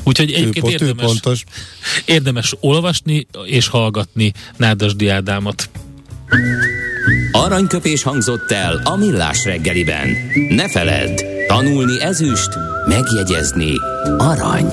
Úgyhogy 0.02 0.32
egyébként 0.32 0.60
pont, 0.60 0.80
érdemes, 0.80 1.04
pontos. 1.04 1.44
érdemes 2.04 2.54
olvasni 2.60 3.26
és 3.44 3.68
hallgatni 3.68 4.32
Nádasdi 4.56 5.08
Ádámot. 5.08 5.70
Aranyköpés 7.32 8.02
hangzott 8.02 8.50
el 8.50 8.80
a 8.84 8.96
millás 8.96 9.44
reggeliben. 9.44 10.16
Ne 10.48 10.68
feledd, 10.68 11.29
tanulni 11.50 11.98
ezüst, 12.02 12.58
megjegyezni 12.88 13.74
arany. 14.18 14.70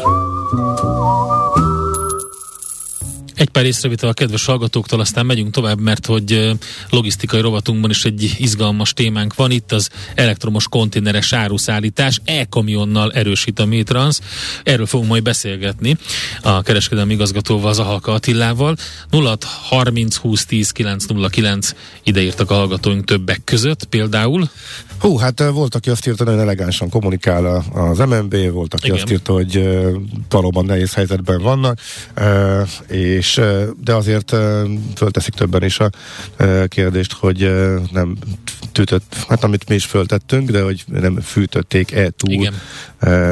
Egy 3.37 3.49
pár 3.49 3.65
észrevétel 3.65 4.09
a 4.09 4.13
kedves 4.13 4.45
hallgatóktól, 4.45 4.99
aztán 4.99 5.25
megyünk 5.25 5.51
tovább, 5.51 5.79
mert 5.79 6.05
hogy 6.05 6.57
logisztikai 6.89 7.41
rovatunkban 7.41 7.89
is 7.89 8.05
egy 8.05 8.35
izgalmas 8.37 8.93
témánk 8.93 9.35
van. 9.35 9.51
Itt 9.51 9.71
az 9.71 9.89
elektromos 10.15 10.67
konténeres 10.67 11.33
áruszállítás 11.33 12.21
e-kamionnal 12.25 13.11
erősít 13.11 13.59
a 13.59 13.65
Métrans. 13.65 14.19
Erről 14.63 14.85
fogunk 14.85 15.09
majd 15.09 15.23
beszélgetni 15.23 15.97
a 16.41 16.61
kereskedelmi 16.61 17.13
igazgatóval, 17.13 17.73
Zahalka 17.73 18.11
Attilával. 18.11 18.75
0 19.09 19.37
30 19.69 20.15
20 20.15 20.45
10 20.45 20.71
909 20.71 21.73
ide 22.03 22.21
írtak 22.21 22.51
a 22.51 22.53
hallgatóink 22.53 23.05
többek 23.05 23.41
között 23.43 23.83
például. 23.83 24.49
Hú, 24.99 25.17
hát 25.17 25.43
volt, 25.51 25.75
aki 25.75 25.89
azt 25.89 26.07
írta, 26.07 26.23
nagyon 26.23 26.39
elegánsan 26.39 26.89
kommunikál 26.89 27.65
az 27.73 27.97
MNB, 27.97 28.51
volt, 28.51 28.73
aki 28.73 28.85
Igen. 28.85 28.97
azt 28.97 29.11
írta, 29.11 29.33
hogy 29.33 29.69
valóban 30.29 30.65
nehéz 30.65 30.93
helyzetben 30.93 31.41
vannak, 31.41 31.79
és 32.87 33.26
és, 33.27 33.41
de 33.83 33.93
azért 33.93 34.35
fölteszik 34.95 35.33
többen 35.33 35.63
is 35.63 35.79
a 35.79 35.89
kérdést, 36.67 37.13
hogy 37.13 37.51
nem 37.91 38.17
tűtött, 38.71 39.25
hát 39.27 39.43
amit 39.43 39.69
mi 39.69 39.75
is 39.75 39.85
föltettünk, 39.85 40.51
de 40.51 40.61
hogy 40.61 40.83
nem 40.85 41.21
fűtötték-e 41.21 42.09
túl 42.09 42.31
Igen. 42.31 42.53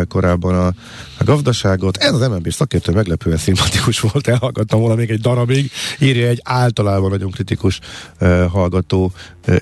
korábban 0.07 0.55
a, 0.55 0.67
a 1.17 1.23
gazdaságot. 1.23 1.97
Ez 1.97 2.13
az 2.13 2.27
MNB 2.27 2.51
szakértő 2.51 2.91
meglepően 2.91 3.37
szimpatikus 3.37 3.99
volt, 3.99 4.27
elhallgattam 4.27 4.79
volna 4.79 4.95
még 4.95 5.09
egy 5.09 5.19
darabig, 5.19 5.71
írja 5.99 6.27
egy 6.27 6.41
általában 6.43 7.09
nagyon 7.09 7.31
kritikus 7.31 7.79
hallgató 8.51 9.13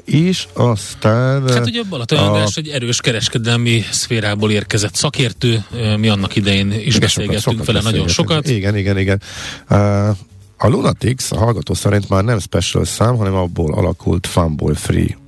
is, 0.06 0.48
aztán... 0.54 1.50
Hát 1.50 1.66
ugye 1.66 1.84
Balaton 1.90 2.18
a... 2.18 2.44
egy 2.56 2.68
erős 2.68 3.02
kereskedelmi 3.02 3.84
szférából 3.92 4.52
érkezett 4.52 4.96
szakértő, 4.96 5.64
mi 5.98 6.08
annak 6.08 6.36
idején 6.36 6.72
is 6.72 7.00
beszélgettünk 7.00 7.66
vele 7.66 7.82
nagyon 7.82 8.08
sokat. 8.08 8.48
Igen, 8.48 8.78
igen, 8.78 8.98
igen. 8.98 9.22
Uh, 9.70 10.18
a 10.64 10.70
Lunatics 10.70 11.32
a 11.32 11.38
hallgató 11.38 11.74
szerint 11.74 12.10
már 12.10 12.24
nem 12.24 12.40
special 12.40 12.86
szám, 12.86 13.16
hanem 13.16 13.36
abból 13.36 13.74
alakult 13.74 14.28
Funball 14.28 14.74
Free. 14.74 15.23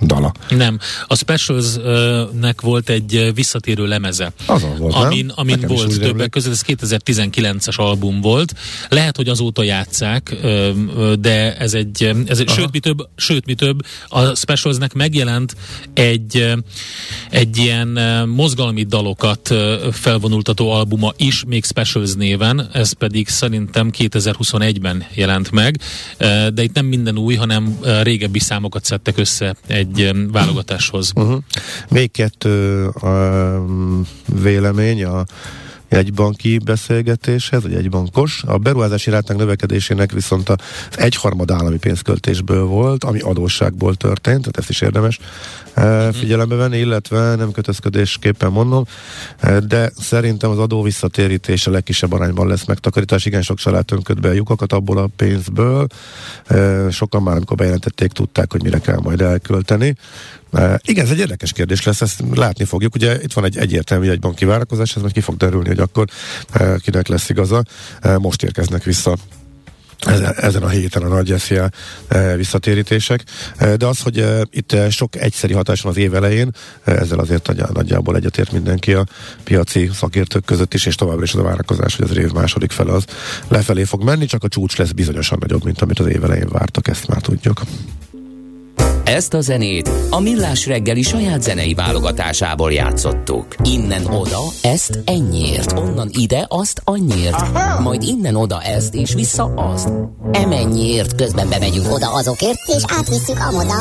Dala. 0.00 0.32
Nem. 0.48 0.78
A 1.06 1.16
Specials-nek 1.16 2.60
volt 2.60 2.88
egy 2.88 3.30
visszatérő 3.34 3.86
lemeze. 3.86 4.32
Azon 4.46 4.76
volt, 4.76 4.94
amin, 4.94 5.26
nem? 5.26 5.34
amin 5.38 5.58
Nekem 5.58 5.76
volt 5.76 6.00
többek 6.00 6.30
között, 6.30 6.52
ez 6.52 6.62
2019-es 6.66 7.76
album 7.76 8.20
volt. 8.20 8.54
Lehet, 8.88 9.16
hogy 9.16 9.28
azóta 9.28 9.62
játszák, 9.62 10.36
de 11.20 11.56
ez 11.56 11.74
egy, 11.74 12.10
ez 12.26 12.38
egy 12.38 12.48
sőt, 12.48 12.72
mi 12.72 12.78
több, 12.78 13.08
sőt, 13.16 13.46
mi 13.46 13.54
több, 13.54 13.80
a 14.08 14.34
Specialsnek 14.34 14.92
megjelent 14.92 15.56
egy, 15.94 16.52
egy 17.30 17.56
ilyen 17.56 17.88
mozgalmi 18.28 18.82
dalokat 18.82 19.54
felvonultató 19.92 20.70
albuma 20.70 21.12
is, 21.16 21.44
még 21.46 21.64
Specials 21.64 22.14
néven, 22.14 22.68
ez 22.72 22.92
pedig 22.92 23.28
szerintem 23.28 23.90
2021-ben 23.98 25.06
jelent 25.14 25.50
meg, 25.50 25.80
de 26.54 26.62
itt 26.62 26.74
nem 26.74 26.86
minden 26.86 27.18
új, 27.18 27.34
hanem 27.34 27.78
régebbi 28.02 28.38
számokat 28.38 28.84
szedtek 28.84 29.18
össze 29.18 29.56
egy 29.66 29.87
ö, 29.96 30.26
válogatáshoz. 30.30 31.12
Uh-huh. 31.14 31.42
Még 31.88 32.10
kettő 32.10 32.88
um, 33.02 34.02
vélemény 34.42 35.04
a 35.04 35.24
jegybanki 35.88 36.58
beszélgetéshez, 36.58 37.62
vagy 37.62 37.74
egybankos. 37.74 38.42
A 38.46 38.58
beruházási 38.58 39.10
ráták 39.10 39.36
növekedésének 39.36 40.12
viszont 40.12 40.48
az 40.48 40.58
egyharmad 40.96 41.50
állami 41.50 41.76
pénzköltésből 41.76 42.64
volt, 42.64 43.04
ami 43.04 43.18
adósságból 43.20 43.94
történt, 43.94 44.40
tehát 44.40 44.58
ezt 44.58 44.70
is 44.70 44.80
érdemes 44.80 45.18
uh, 45.76 46.12
figyelembe 46.12 46.54
venni, 46.54 46.78
illetve 46.78 47.34
nem 47.34 47.52
kötözködésképpen 47.52 48.50
mondom, 48.50 48.84
uh, 49.42 49.56
de 49.56 49.90
szerintem 50.00 50.50
az 50.50 50.58
adó 50.58 50.82
visszatérítése 50.82 51.70
legkisebb 51.70 52.12
arányban 52.12 52.46
lesz 52.46 52.64
megtakarítás. 52.64 53.24
Igen, 53.24 53.42
sok 53.42 53.58
család 53.58 53.84
tönköd 53.84 54.20
be 54.20 54.28
a 54.28 54.32
lyukakat 54.32 54.72
abból 54.72 54.98
a 54.98 55.08
pénzből. 55.16 55.86
Uh, 56.50 56.90
sokan 56.90 57.22
már, 57.22 57.36
amikor 57.36 57.56
bejelentették, 57.56 58.12
tudták, 58.12 58.52
hogy 58.52 58.62
mire 58.62 58.78
kell 58.78 58.98
majd 59.02 59.20
elkölteni. 59.20 59.96
Igen, 60.82 61.04
ez 61.04 61.10
egy 61.10 61.18
érdekes 61.18 61.52
kérdés 61.52 61.82
lesz, 61.82 62.00
ezt 62.00 62.22
látni 62.34 62.64
fogjuk. 62.64 62.94
Ugye 62.94 63.22
itt 63.22 63.32
van 63.32 63.44
egy 63.44 63.56
egyértelmű 63.56 64.10
egy 64.10 64.20
banki 64.20 64.44
várakozás, 64.44 64.96
ez 64.96 65.02
majd 65.02 65.14
ki 65.14 65.20
fog 65.20 65.36
derülni, 65.36 65.68
hogy 65.68 65.80
akkor 65.80 66.06
kinek 66.78 67.06
lesz 67.06 67.28
igaza. 67.28 67.62
Most 68.18 68.42
érkeznek 68.42 68.82
vissza 68.82 69.16
ezen, 70.36 70.62
a 70.62 70.68
héten 70.68 71.02
a 71.02 71.08
nagy 71.08 71.34
SZIA 71.38 71.70
visszatérítések, 72.36 73.24
de 73.76 73.86
az, 73.86 74.00
hogy 74.00 74.24
itt 74.50 74.76
sok 74.90 75.16
egyszeri 75.16 75.52
hatás 75.52 75.80
van 75.80 75.92
az 75.92 75.98
év 75.98 76.14
elején, 76.14 76.50
ezzel 76.84 77.18
azért 77.18 77.46
nagy, 77.46 77.62
nagyjából 77.72 78.16
egyetért 78.16 78.52
mindenki 78.52 78.92
a 78.92 79.06
piaci 79.44 79.90
szakértők 79.92 80.44
között 80.44 80.74
is, 80.74 80.86
és 80.86 80.94
továbbra 80.94 81.22
is 81.22 81.32
az 81.34 81.40
a 81.40 81.42
várakozás, 81.42 81.96
hogy 81.96 82.10
az 82.10 82.16
év 82.16 82.32
második 82.32 82.70
fele 82.70 82.92
az 82.92 83.04
lefelé 83.48 83.84
fog 83.84 84.02
menni, 84.02 84.26
csak 84.26 84.44
a 84.44 84.48
csúcs 84.48 84.76
lesz 84.76 84.90
bizonyosan 84.90 85.38
nagyobb, 85.40 85.64
mint 85.64 85.80
amit 85.80 85.98
az 85.98 86.06
év 86.06 86.24
elején 86.24 86.48
vártak, 86.48 86.88
ezt 86.88 87.06
már 87.06 87.20
tudjuk. 87.20 87.62
Ezt 89.04 89.34
a 89.34 89.40
zenét 89.40 89.90
a 90.10 90.20
Millás 90.20 90.66
reggeli 90.66 91.02
saját 91.02 91.42
zenei 91.42 91.74
válogatásából 91.74 92.72
játszottuk. 92.72 93.46
Innen 93.64 94.06
oda, 94.06 94.40
ezt 94.62 94.98
ennyiért. 95.04 95.72
Onnan 95.72 96.08
ide, 96.12 96.46
azt 96.48 96.80
annyiért. 96.84 97.36
Majd 97.82 98.02
innen 98.02 98.34
oda 98.36 98.62
ezt, 98.62 98.94
és 98.94 99.14
vissza 99.14 99.44
azt. 99.44 99.88
Emennyiért 100.32 101.14
közben 101.14 101.48
bemegyünk 101.48 101.92
oda 101.92 102.12
azokért, 102.12 102.58
és 102.66 102.82
átvisszük 102.86 103.38
amoda. 103.50 103.74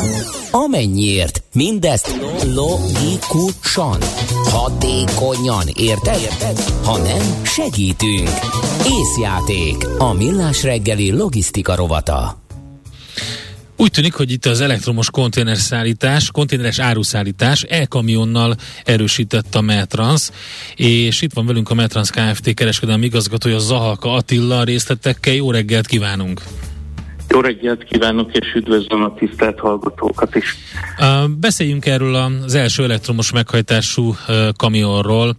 amennyiért. 0.52 1.44
Mindezt 1.54 2.16
logikusan, 2.56 3.98
hatékonyan, 4.44 5.68
érted? 5.76 6.20
Érted? 6.22 6.60
Ha 6.84 6.98
nem, 6.98 7.44
segítünk. 7.44 8.30
Észjáték. 9.00 9.88
A 9.98 10.14
Millás 10.14 10.64
reggeli 10.64 11.12
logisztika 11.12 11.76
rovata. 11.76 12.47
Úgy 13.80 13.92
tűnik, 13.92 14.14
hogy 14.14 14.32
itt 14.32 14.46
az 14.46 14.62
elektromos 14.62 15.12
konténerszállítás, 15.12 16.32
konténeres 16.32 16.80
áruszállítás 16.80 17.64
e-kamionnal 17.70 18.56
erősített 18.84 19.56
a 19.56 19.62
Metrans, 19.62 20.30
és 20.76 21.22
itt 21.22 21.34
van 21.34 21.46
velünk 21.46 21.70
a 21.70 21.74
Metrans 21.74 22.10
Kft. 22.10 22.54
kereskedelmi 22.54 23.06
igazgatója 23.06 23.60
Zahalka 23.60 24.14
Attila 24.14 24.64
részletekkel. 24.64 25.34
Jó 25.34 25.52
reggelt 25.52 25.88
kívánunk! 25.88 26.42
Jó 27.30 27.40
reggelt 27.40 27.84
kívánok, 27.84 28.32
és 28.34 28.54
üdvözlöm 28.56 29.04
a 29.04 29.14
tisztelt 29.14 29.60
hallgatókat 29.60 30.36
is. 30.36 30.56
Beszéljünk 31.40 31.86
erről 31.86 32.16
az 32.16 32.56
első 32.56 32.84
elektromos 32.84 33.32
meghajtású 33.32 34.16
kamionról. 34.56 35.36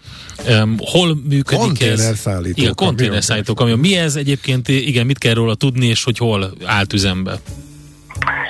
Hol 0.76 1.18
működik 1.28 1.60
ez? 1.60 1.66
Konténerszállító 1.66 2.60
Igen, 2.62 2.74
kamion. 2.74 2.94
konténerszállító 2.96 3.54
kamion. 3.54 3.78
Mi 3.78 3.96
ez 3.96 4.16
egyébként? 4.16 4.68
Igen, 4.68 5.06
mit 5.06 5.18
kell 5.18 5.34
róla 5.34 5.54
tudni, 5.54 5.86
és 5.86 6.04
hogy 6.04 6.18
hol 6.18 6.52
állt 6.64 6.92
üzembe? 6.92 7.40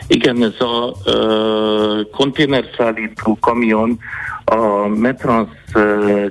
Igen, 0.06 0.42
ez 0.42 0.60
a 0.60 0.94
ö, 1.04 2.00
konténerszállító 2.12 3.38
kamion 3.40 3.98
a 4.44 4.86
Metrans 4.86 5.48
ö, 5.74 6.26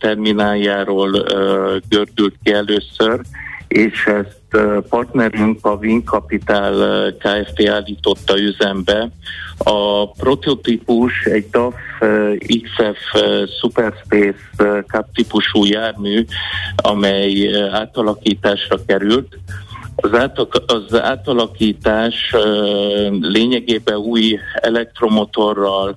termináljáról 0.00 1.14
ö, 1.14 1.76
gördült 1.88 2.34
ki 2.42 2.52
először, 2.52 3.20
és 3.68 4.06
ezt 4.06 4.40
ö, 4.50 4.78
partnerünk 4.88 5.66
a 5.66 5.70
Win 5.70 6.04
Capital 6.04 6.74
ö, 6.74 7.08
Kft. 7.18 7.68
állította 7.68 8.38
üzembe. 8.38 9.08
A 9.58 10.10
prototípus 10.10 11.24
egy 11.24 11.50
DAF 11.50 11.74
ö, 12.00 12.32
XF 12.62 13.20
Superspace 13.60 14.82
Cup 14.86 15.06
típusú 15.14 15.64
jármű, 15.64 16.24
amely 16.76 17.56
átalakításra 17.72 18.76
került. 18.86 19.38
Az, 20.06 20.18
átak, 20.18 20.62
az 20.66 21.00
átalakítás 21.00 22.34
lényegében 23.20 23.96
új 23.96 24.38
elektromotorral, 24.54 25.96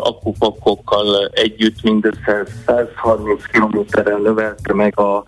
akupakokkal 0.00 1.26
együtt 1.32 1.82
mindössze 1.82 2.46
130 2.66 3.44
kilométeren 3.44 4.20
növelte 4.20 4.74
meg 4.74 4.98
a 4.98 5.24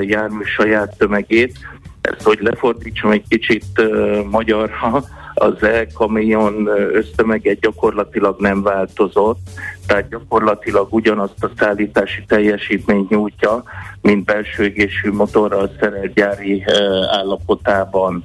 jármű 0.00 0.42
saját 0.44 0.96
tömegét. 0.98 1.58
Ezt, 2.00 2.22
hogy 2.22 2.38
lefordítsam 2.40 3.10
egy 3.10 3.24
kicsit 3.28 3.82
magyarra, 4.30 5.04
az 5.38 5.62
e-kamion 5.62 6.68
össztömege 6.92 7.54
gyakorlatilag 7.54 8.40
nem 8.40 8.62
változott, 8.62 9.38
tehát 9.86 10.08
gyakorlatilag 10.08 10.86
ugyanazt 10.90 11.44
a 11.44 11.50
szállítási 11.58 12.24
teljesítményt 12.26 13.08
nyújtja, 13.10 13.62
mint 14.00 14.24
belső 14.24 14.64
égésű 14.64 15.12
motorral 15.12 15.70
szerelt 15.80 16.12
gyári 16.12 16.64
állapotában. 17.10 18.24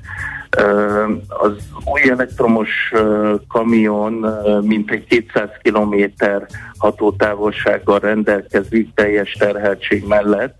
Az 1.27 1.53
új 1.85 2.09
elektromos 2.09 2.91
kamion 3.47 4.25
mintegy 4.61 5.05
200 5.05 5.49
kilométer 5.61 6.47
hatótávolsággal 6.77 7.99
rendelkezik 7.99 8.93
teljes 8.93 9.31
terheltség 9.31 10.07
mellett, 10.07 10.55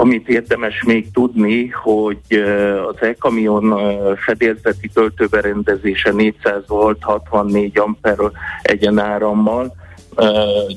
amit 0.00 0.28
érdemes 0.28 0.82
még 0.82 1.10
tudni, 1.10 1.68
hogy 1.68 2.42
az 2.88 3.02
e-kamion 3.02 3.74
fedélzeti 4.16 4.88
töltőberendezése 4.88 6.12
400 6.12 6.62
volt, 6.66 7.02
64 7.02 7.78
amper 7.78 8.18
egyenárammal, 8.62 9.74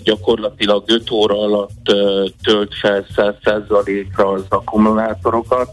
gyakorlatilag 0.03 0.83
5 0.87 1.11
óra 1.11 1.41
alatt 1.41 1.95
tölt 2.43 2.75
fel 2.81 3.05
100%-ra 3.15 4.31
az 4.31 4.45
akkumulátorokat, 4.49 5.69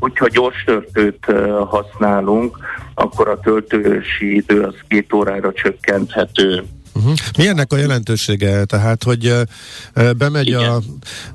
hogyha 0.00 0.28
gyors 0.28 0.64
töltőt 0.64 1.24
használunk, 1.68 2.58
akkor 2.94 3.28
a 3.28 3.40
töltősi 3.40 4.34
idő 4.34 4.62
az 4.62 4.74
két 4.88 5.12
órára 5.12 5.52
csökkenthető. 5.52 6.64
Uh-huh. 6.92 7.14
Mi 7.38 7.46
ennek 7.46 7.72
a 7.72 7.76
jelentősége? 7.76 8.64
Tehát, 8.64 9.02
hogy 9.02 9.34
bemegy 10.16 10.46
Igen. 10.46 10.70
a 10.70 10.80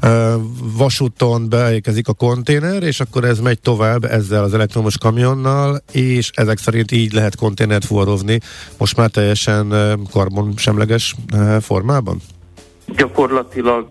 ö, 0.07 0.35
vasúton, 0.59 1.49
beérkezik 1.49 2.07
a 2.07 2.13
konténer, 2.13 2.83
és 2.83 2.99
akkor 2.99 3.23
ez 3.23 3.39
megy 3.39 3.59
tovább 3.59 4.03
ezzel 4.03 4.43
az 4.43 4.53
elektromos 4.53 4.97
kamionnal, 4.97 5.83
és 5.91 6.29
ezek 6.33 6.57
szerint 6.57 6.91
így 6.91 7.13
lehet 7.13 7.35
konténert 7.35 7.85
fuvarozni 7.85 8.39
most 8.77 8.97
már 8.97 9.09
teljesen 9.09 9.73
karbonsemleges 10.11 11.15
formában? 11.61 12.21
Gyakorlatilag 12.87 13.87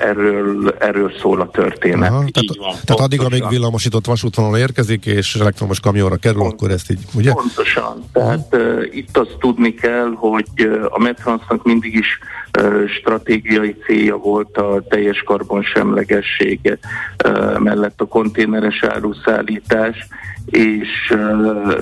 erről, 0.00 0.74
erről 0.78 1.12
szól 1.20 1.40
a 1.40 1.50
történet. 1.50 2.10
Aha, 2.10 2.24
Így 2.24 2.30
tehát, 2.32 2.56
van, 2.58 2.80
tehát 2.84 3.02
addig, 3.02 3.18
amíg 3.18 3.30
pontosan. 3.30 3.48
villamosított 3.48 4.06
vasútvonal 4.06 4.58
érkezik, 4.58 5.06
és 5.06 5.34
elektromos 5.34 5.80
kamionra 5.80 6.16
kerül, 6.16 6.40
Pont. 6.40 6.52
akkor 6.52 6.70
ezt 6.70 6.90
így, 6.90 7.00
ugye? 7.14 7.32
Pontosan. 7.32 8.04
Tehát 8.12 8.48
uh, 8.52 8.84
itt 8.90 9.16
azt 9.16 9.36
tudni 9.38 9.74
kell, 9.74 10.12
hogy 10.16 10.46
a 10.88 10.98
Metransnak 10.98 11.64
mindig 11.64 11.94
is 11.94 12.18
uh, 12.58 12.88
stratégiai 12.88 13.76
célja 13.86 14.16
volt 14.16 14.56
a 14.56 14.82
teljes 14.88 15.22
karbonsemlegessége 15.22 16.78
uh, 17.24 17.58
mellett 17.58 18.00
a 18.00 18.06
konténeres 18.06 18.82
áruszállítás, 18.82 20.06
és 20.46 20.88
uh, 21.10 21.74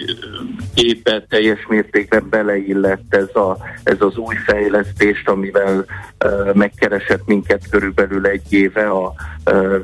éppen 0.75 1.25
teljes 1.29 1.67
mértékben 1.69 2.27
beleillett 2.31 3.15
ez, 3.15 3.35
a, 3.35 3.59
ez 3.83 4.01
az 4.01 4.17
új 4.17 4.35
fejlesztést, 4.47 5.29
amivel 5.29 5.85
megkeresett 6.53 7.27
minket 7.27 7.69
körülbelül 7.71 8.27
egy 8.27 8.53
éve 8.53 8.91
a 8.91 9.15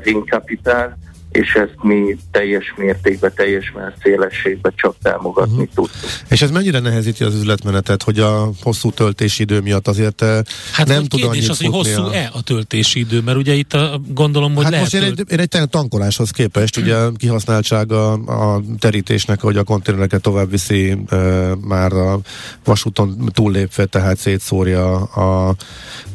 Wing 0.05 0.27
Capital, 0.29 0.97
és 1.31 1.53
ezt 1.53 1.75
mi 1.81 2.17
teljes 2.31 2.73
mértékben, 2.77 3.31
teljes 3.35 3.73
szélességben 4.01 4.73
csak 4.75 4.95
támogatni 5.01 5.51
uh-huh. 5.51 5.67
tudtuk. 5.73 6.09
És 6.29 6.41
ez 6.41 6.51
mennyire 6.51 6.79
nehezíti 6.79 7.23
az 7.23 7.35
üzletmenetet, 7.35 8.03
hogy 8.03 8.19
a 8.19 8.49
hosszú 8.61 8.91
töltési 8.91 9.41
idő 9.41 9.59
miatt 9.59 9.87
azért 9.87 10.21
eh, 10.21 10.39
hát 10.71 10.87
nem 10.87 11.05
tud 11.05 11.23
annyit 11.23 11.49
az, 11.49 11.57
hogy 11.57 11.67
hosszú-e 11.67 12.29
a 12.33 12.41
töltési 12.41 12.99
idő, 12.99 13.21
mert 13.21 13.37
ugye 13.37 13.53
itt 13.53 13.73
a, 13.73 14.01
gondolom, 14.07 14.53
hogy 14.55 14.63
hát 14.63 14.71
lehet... 14.71 14.91
most 14.91 15.03
én 15.03 15.13
egy, 15.17 15.23
én 15.31 15.39
egy 15.39 15.69
tankoláshoz 15.69 16.31
képest, 16.31 16.77
ugye 16.77 16.95
kihasználtsága 17.17 18.11
a 18.13 18.61
terítésnek, 18.79 19.41
hogy 19.41 19.57
a 19.57 19.63
konténereket 19.63 20.21
tovább 20.21 20.49
viszi 20.49 20.97
e, 21.07 21.15
már 21.61 21.93
a 21.93 22.19
vasúton 22.63 23.29
túllépve, 23.33 23.85
tehát 23.85 24.17
szétszórja 24.17 24.95
a 25.03 25.55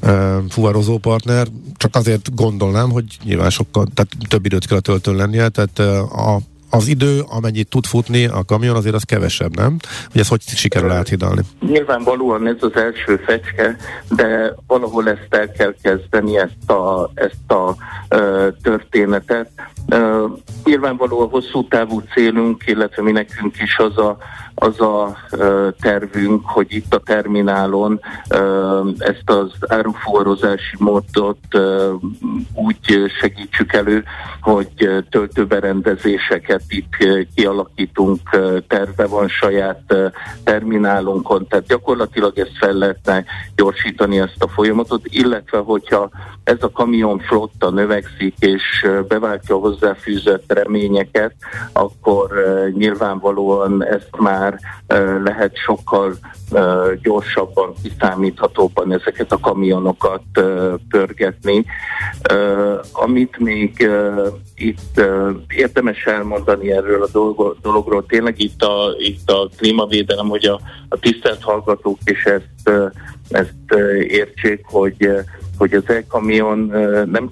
e, 0.01 0.39
fuvarozó 0.49 0.99
partner, 0.99 1.47
csak 1.77 1.95
azért 1.95 2.35
gondolnám, 2.35 2.91
hogy 2.91 3.05
nyilván 3.25 3.51
sokkal, 3.51 3.87
tehát 3.95 4.11
több 4.29 4.45
időt 4.45 4.67
kell 4.67 4.77
a 4.77 4.81
töltőn 5.07 5.17
lennie, 5.17 5.49
tehát 5.49 5.79
a 6.13 6.39
az 6.71 6.89
idő, 6.89 7.21
amennyit 7.29 7.69
tud 7.69 7.87
futni 7.87 8.27
a 8.27 8.45
kamion, 8.47 8.77
azért 8.77 8.95
az 8.95 9.03
kevesebb, 9.03 9.57
nem? 9.57 9.77
Hogy 10.13 10.21
ez 10.21 10.29
hogy 10.29 10.41
sikerül 10.43 10.91
áthidalni? 10.91 11.41
Nyilvánvalóan 11.61 12.47
ez 12.47 12.57
az 12.61 12.75
első 12.75 13.17
fecske, 13.17 13.77
de 14.09 14.55
valahol 14.67 15.09
ezt 15.09 15.27
el 15.29 15.51
kell 15.51 15.75
kezdeni, 15.83 16.39
ezt 16.39 16.71
a, 16.71 17.11
ezt 17.15 17.51
a 17.51 17.77
uh, 18.11 18.47
történetet. 18.63 19.51
Uh, 19.87 20.39
nyilvánvaló 20.65 21.21
a 21.21 21.25
hosszú 21.25 21.69
távú 21.69 22.03
célunk, 22.15 22.63
illetve 22.67 23.03
mi 23.03 23.13
nekünk 23.13 23.55
is 23.61 23.79
az 23.79 23.99
a 23.99 24.17
az 24.59 24.81
a 24.81 25.17
tervünk, 25.81 26.43
hogy 26.47 26.67
itt 26.69 26.95
a 26.95 27.01
terminálon 27.05 28.01
ezt 28.99 29.31
az 29.31 29.53
árufuvarozási 29.69 30.77
módot 30.79 31.39
úgy 32.55 33.11
segítsük 33.21 33.73
elő, 33.73 34.05
hogy 34.41 34.69
töltőberendezéseket 35.11 36.63
itt 36.69 36.97
kialakítunk, 37.35 38.21
terve 38.69 39.07
van 39.07 39.29
saját 39.29 39.95
terminálunkon, 40.45 41.47
tehát 41.47 41.67
gyakorlatilag 41.67 42.39
ezt 42.39 42.57
fel 42.59 42.73
lehetne 42.73 43.25
gyorsítani 43.57 44.19
ezt 44.19 44.43
a 44.43 44.49
folyamatot, 44.49 45.01
illetve 45.05 45.59
hogyha 45.59 46.11
ez 46.45 46.59
a 46.61 46.71
kamion 46.71 47.19
flotta 47.19 47.71
növekszik 47.71 48.35
és 48.39 48.87
beváltja 49.09 49.55
a 49.55 49.59
hozzáfűzött 49.59 50.53
reményeket, 50.53 51.35
akkor 51.73 52.31
nyilvánvalóan 52.77 53.85
ezt 53.85 54.11
már 54.19 54.46
már 54.47 55.23
lehet 55.25 55.57
sokkal 55.57 56.15
gyorsabban, 57.03 57.75
kiszámíthatóbban 57.83 58.93
ezeket 58.93 59.33
a 59.33 59.39
kamionokat 59.39 60.23
pörgetni. 60.89 61.65
Amit 62.93 63.39
még 63.39 63.89
itt 64.55 65.01
érdemes 65.49 66.05
elmondani 66.05 66.71
erről 66.73 67.03
a 67.03 67.53
dologról, 67.63 68.07
tényleg 68.07 68.41
itt 68.41 68.63
a, 68.63 68.95
itt 68.99 69.31
a 69.31 69.49
klímavédelem, 69.57 70.29
hogy 70.29 70.45
a, 70.45 70.61
a 70.89 70.99
tisztelt 70.99 71.43
hallgatók 71.43 71.99
is 72.05 72.25
ezt, 72.25 72.71
ezt 73.29 73.81
értsék, 74.09 74.61
hogy 74.65 75.11
hogy 75.59 75.75
az 75.75 75.89
e-kamion 75.89 76.59
nem, 77.11 77.31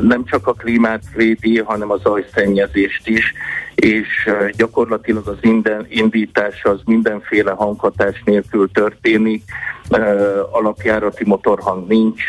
nem 0.00 0.24
csak 0.24 0.46
a 0.46 0.52
klímát 0.52 1.02
védi, 1.14 1.58
hanem 1.58 1.90
az 1.90 2.00
zajszennyezést 2.00 3.08
is, 3.08 3.32
és 3.74 4.30
gyakorlatilag 4.56 5.28
az 5.28 5.38
indítása 5.88 6.70
az 6.70 6.80
mindenféle 6.84 7.50
hanghatás 7.50 8.22
nélkül 8.24 8.70
történik, 8.70 9.42
alapjárati 10.50 11.24
motorhang 11.24 11.86
nincs, 11.88 12.22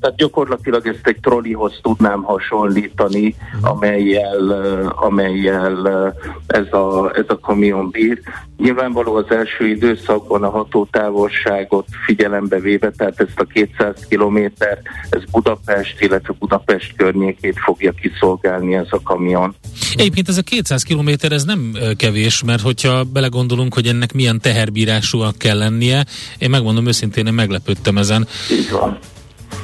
tehát 0.00 0.16
gyakorlatilag 0.16 0.86
ezt 0.86 1.06
egy 1.06 1.20
trollihoz 1.20 1.78
tudnám 1.82 2.22
hasonlítani, 2.22 3.34
amelyel, 3.60 4.50
amelyel 4.94 6.14
ez, 6.46 6.72
a, 6.72 7.12
ez 7.14 7.24
a 7.26 7.38
kamion 7.38 7.90
bír. 7.90 8.20
Nyilvánvaló 8.56 9.14
az 9.14 9.30
első 9.30 9.68
időszakban 9.68 10.42
a 10.42 10.50
hatótávolságot 10.50 11.86
figyelembe 12.06 12.60
véve, 12.60 12.90
tehát 12.90 13.20
ezt 13.20 13.40
a 13.40 13.44
200 13.44 14.06
kilométer, 14.08 14.78
ez 15.10 15.22
Budapest, 15.30 16.00
illetve 16.00 16.34
Budapest 16.38 16.96
környékét 16.96 17.58
fogja 17.58 17.92
kiszolgálni 17.92 18.74
ez 18.74 18.86
a 18.90 19.00
kamion. 19.02 19.54
Egyébként 19.96 20.28
ez 20.28 20.36
a 20.36 20.42
200 20.42 20.82
kilométer 20.82 21.32
ez 21.32 21.44
nem 21.44 21.72
kevés, 21.96 22.42
mert 22.42 22.62
hogyha 22.62 23.04
belegondolunk, 23.04 23.74
hogy 23.74 23.86
ennek 23.86 24.12
milyen 24.12 24.40
teherbírásúak 24.40 25.38
kell 25.38 25.58
lennie, 25.58 26.04
én 26.38 26.50
megmondom 26.68 26.94
őszintén, 26.94 27.26
én 27.26 27.32
meglepődtem 27.32 27.98
ezen. 27.98 28.26
Így 28.50 28.70
van. 28.70 28.98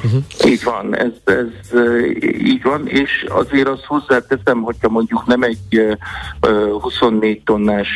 Uh-huh. 0.05 0.23
Így 0.47 0.65
van, 0.65 0.97
ez, 0.97 1.13
ez 1.25 1.81
így 2.39 2.63
van, 2.63 2.89
és 2.89 3.25
azért 3.29 3.69
azt 3.69 3.85
hozzáteszem, 3.85 4.63
hogyha 4.63 4.89
mondjuk 4.89 5.27
nem 5.27 5.43
egy 5.43 5.97
uh, 6.41 6.81
24 6.81 7.43
tonnás 7.43 7.89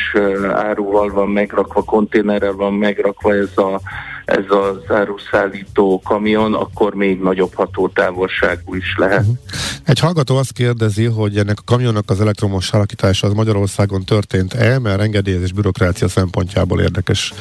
áruval 0.53 1.11
van 1.11 1.29
megrakva, 1.29 1.83
konténerrel 1.83 2.53
van 2.53 2.75
megrakva 2.75 3.35
ez 3.35 3.57
a 3.57 3.81
ez 4.29 4.45
az 4.49 4.97
áruszállító 4.97 6.01
kamion, 6.05 6.55
akkor 6.55 6.95
még 6.95 7.21
nagyobb 7.21 7.55
hatótávolságú 7.55 8.75
is 8.75 8.95
lehet. 8.97 9.21
Uh-huh. 9.21 9.37
Egy 9.85 9.99
hallgató 9.99 10.37
azt 10.37 10.53
kérdezi, 10.53 11.05
hogy 11.05 11.37
ennek 11.37 11.59
a 11.59 11.63
kamionnak 11.65 12.11
az 12.11 12.21
elektromos 12.21 12.71
alakítása 12.71 13.27
az 13.27 13.33
Magyarországon 13.33 14.05
történt-e, 14.05 14.79
mert 14.79 15.01
engedélyezés 15.01 15.53
bürokrácia 15.53 16.09
szempontjából 16.09 16.81
érdekes 16.81 17.33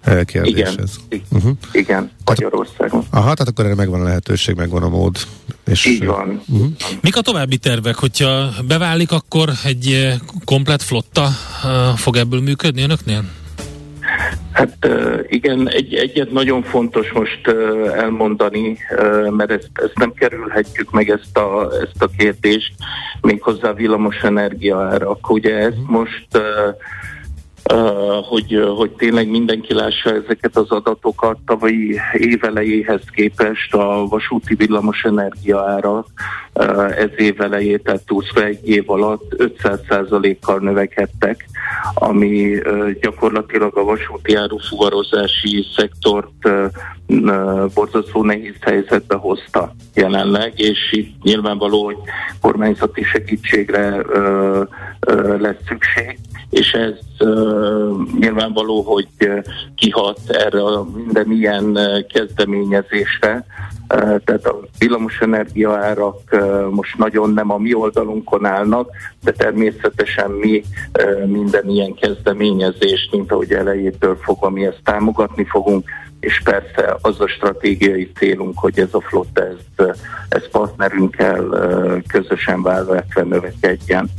eh, 0.00 0.24
kérdés 0.24 0.52
igen, 0.52 0.80
ez. 0.80 0.96
Uh-huh. 1.30 1.52
Igen, 1.72 2.10
Magyarországon. 2.24 3.04
Aha, 3.10 3.34
tehát 3.34 3.48
akkor 3.48 3.64
erre 3.64 3.74
megvan 3.74 4.00
a 4.00 4.04
lehetőség, 4.04 4.54
megvan 4.56 4.82
a 4.82 4.88
mód. 4.88 5.16
És, 5.64 5.86
Így 5.86 6.06
van. 6.06 6.42
Uh-huh. 6.48 6.68
Mik 7.00 7.16
a 7.16 7.20
további 7.20 7.56
tervek? 7.56 7.94
Hogyha 7.94 8.48
beválik, 8.66 9.12
akkor 9.12 9.50
egy 9.64 9.86
eh, 9.86 10.18
komplet 10.44 10.82
flotta 10.82 11.28
uh, 11.64 11.98
fog 11.98 12.16
ebből 12.16 12.40
működni 12.40 12.82
önöknél? 12.82 13.24
Hát 14.56 14.88
igen, 15.28 15.68
egy, 15.68 15.94
egyet 15.94 16.30
nagyon 16.30 16.62
fontos 16.62 17.12
most 17.12 17.48
elmondani, 17.94 18.78
mert 19.30 19.50
ezt, 19.50 19.70
ezt 19.74 19.98
nem 19.98 20.12
kerülhetjük 20.12 20.90
meg 20.90 21.10
ezt 21.10 21.36
a, 21.36 21.70
ezt 21.82 22.02
a 22.02 22.08
kérdést, 22.16 22.72
méghozzá 23.20 23.72
villamos 23.72 24.16
energiaárak. 24.16 25.30
Ugye 25.30 25.56
ezt 25.56 25.76
mhm. 25.76 25.92
most 25.92 26.28
hogy, 28.28 28.64
hogy 28.76 28.90
tényleg 28.90 29.28
mindenki 29.28 29.74
lássa 29.74 30.10
ezeket 30.10 30.56
az 30.56 30.70
adatokat. 30.70 31.38
Tavalyi 31.46 32.00
évelejéhez 32.12 33.02
képest 33.14 33.74
a 33.74 34.06
vasúti 34.08 34.54
villamos 34.54 35.02
energiaára 35.02 36.04
uh, 36.52 36.98
ez 36.98 37.10
évelejét, 37.16 37.82
tehát 37.82 38.06
túlszva 38.06 38.44
egy 38.44 38.68
év 38.68 38.90
alatt 38.90 39.34
500%-kal 39.38 40.58
növekedtek, 40.58 41.48
ami 41.94 42.58
gyakorlatilag 43.00 43.76
a 43.76 43.84
vasúti 43.84 44.34
árufuvarozási 44.34 45.64
szektort 45.76 46.48
borzasztó 47.74 48.22
nehéz 48.22 48.56
helyzetbe 48.60 49.14
hozta 49.14 49.74
jelenleg, 49.94 50.52
és 50.56 50.78
itt 50.90 51.22
nyilvánvaló, 51.22 51.84
hogy 51.84 51.96
kormányzati 52.40 53.02
segítségre 53.02 54.02
lesz 55.38 55.60
szükség 55.68 56.18
és 56.50 56.72
ez 56.72 57.26
nyilvánvaló, 58.20 58.82
hogy 58.82 59.08
kihat 59.74 60.18
erre 60.28 60.62
a 60.62 60.86
minden 60.94 61.30
ilyen 61.30 61.78
kezdeményezésre. 62.12 63.46
Tehát 64.24 64.46
a 64.46 64.60
villamosenergia 64.78 65.76
árak 65.76 66.36
most 66.70 66.98
nagyon 66.98 67.30
nem 67.30 67.50
a 67.50 67.58
mi 67.58 67.74
oldalunkon 67.74 68.44
állnak, 68.44 68.90
de 69.22 69.32
természetesen 69.32 70.30
mi 70.30 70.62
minden 71.26 71.68
ilyen 71.68 71.94
kezdeményezést, 71.94 73.12
mint 73.12 73.32
ahogy 73.32 73.52
elejétől 73.52 74.16
fogva 74.16 74.50
mi 74.50 74.66
ezt 74.66 74.80
támogatni 74.84 75.44
fogunk, 75.44 75.88
és 76.20 76.40
persze 76.44 76.96
az 77.00 77.20
a 77.20 77.28
stratégiai 77.28 78.10
célunk, 78.16 78.58
hogy 78.58 78.78
ez 78.78 78.88
a 78.94 79.00
flotta, 79.00 79.46
ez, 79.46 79.86
ez 80.28 80.48
partnerünkkel 80.50 81.48
közösen 82.08 82.62
válvetve 82.62 83.22
növekedjen. 83.22 84.10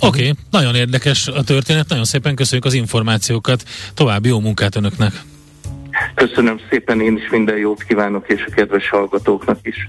Oké, 0.00 0.20
okay, 0.20 0.32
nagyon 0.50 0.74
érdekes 0.74 1.28
a 1.28 1.42
történet, 1.42 1.88
nagyon 1.88 2.04
szépen 2.04 2.34
köszönjük 2.34 2.64
az 2.64 2.74
információkat, 2.74 3.62
további 3.94 4.28
jó 4.28 4.40
munkát 4.40 4.76
Önöknek! 4.76 5.12
Köszönöm 6.14 6.60
szépen, 6.70 7.00
én 7.00 7.16
is 7.16 7.30
minden 7.30 7.56
jót 7.56 7.82
kívánok, 7.82 8.28
és 8.28 8.44
a 8.46 8.50
kedves 8.54 8.88
hallgatóknak 8.88 9.58
is. 9.62 9.86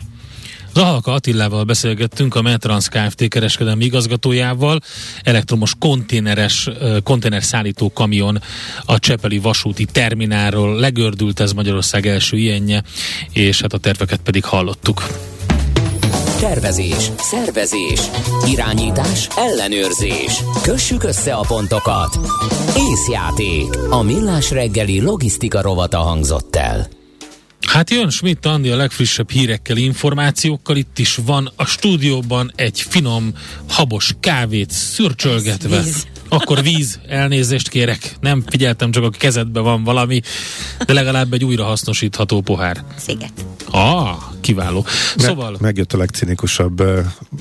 Zahalka 0.74 1.12
Attilával 1.12 1.64
beszélgettünk 1.64 2.36
a 2.36 2.42
Metrans 2.42 2.88
Kft. 2.88 3.28
kereskedelmi 3.28 3.86
igazgatójával. 3.86 4.80
Elektromos 5.24 5.74
konténeres, 5.80 6.70
konténerszállító 7.04 7.92
kamion 7.94 8.38
a 8.86 9.00
Csepeli 9.00 9.40
vasúti 9.40 9.86
terminálról 9.86 10.80
legördült 10.80 11.40
ez 11.40 11.52
Magyarország 11.52 12.06
első 12.06 12.38
ilyenje, 12.38 12.84
és 13.34 13.62
hát 13.62 13.74
a 13.74 13.78
terveket 13.78 14.20
pedig 14.24 14.44
hallottuk. 14.44 15.04
Tervezés, 16.42 17.12
szervezés, 17.18 18.12
irányítás, 18.48 19.28
ellenőrzés. 19.36 20.44
Kössük 20.62 21.04
össze 21.04 21.34
a 21.34 21.46
pontokat. 21.48 22.20
Észjáték. 22.78 23.68
A 23.90 24.02
millás 24.02 24.52
reggeli 24.52 25.02
logisztika 25.02 25.62
rovata 25.62 25.98
hangzott 25.98 26.56
el. 26.56 26.88
Hát 27.72 27.90
jön 27.90 28.10
Schmidt 28.10 28.46
Andi 28.46 28.70
a 28.70 28.76
legfrissebb 28.76 29.30
hírekkel, 29.30 29.78
információkkal. 29.78 30.76
Itt 30.76 31.00
is 31.00 31.20
van 31.26 31.52
a 31.56 31.66
stúdióban 31.66 32.52
egy 32.56 32.82
finom, 32.82 33.34
habos 33.68 34.16
kávét 34.20 34.72
szürcsölgetve. 34.72 35.82
Víz. 35.82 36.08
Akkor 36.30 36.62
víz, 36.62 37.00
elnézést 37.08 37.70
kérek. 37.70 38.16
Nem 38.20 38.44
figyeltem, 38.48 38.92
csak 38.92 39.04
a 39.04 39.10
kezedben 39.10 39.64
van 39.64 39.84
valami, 39.84 40.22
de 40.86 40.94
legalább 40.94 41.34
egy 41.34 41.44
újrahasznosítható 41.44 42.42
pohár. 42.42 42.84
Sziget. 42.98 43.46
Ah, 43.70 44.18
kiváló. 44.42 44.86
Szóval... 45.18 45.58
Megjött 45.60 45.94
a 45.94 45.98
legcinikusabb, 45.98 46.84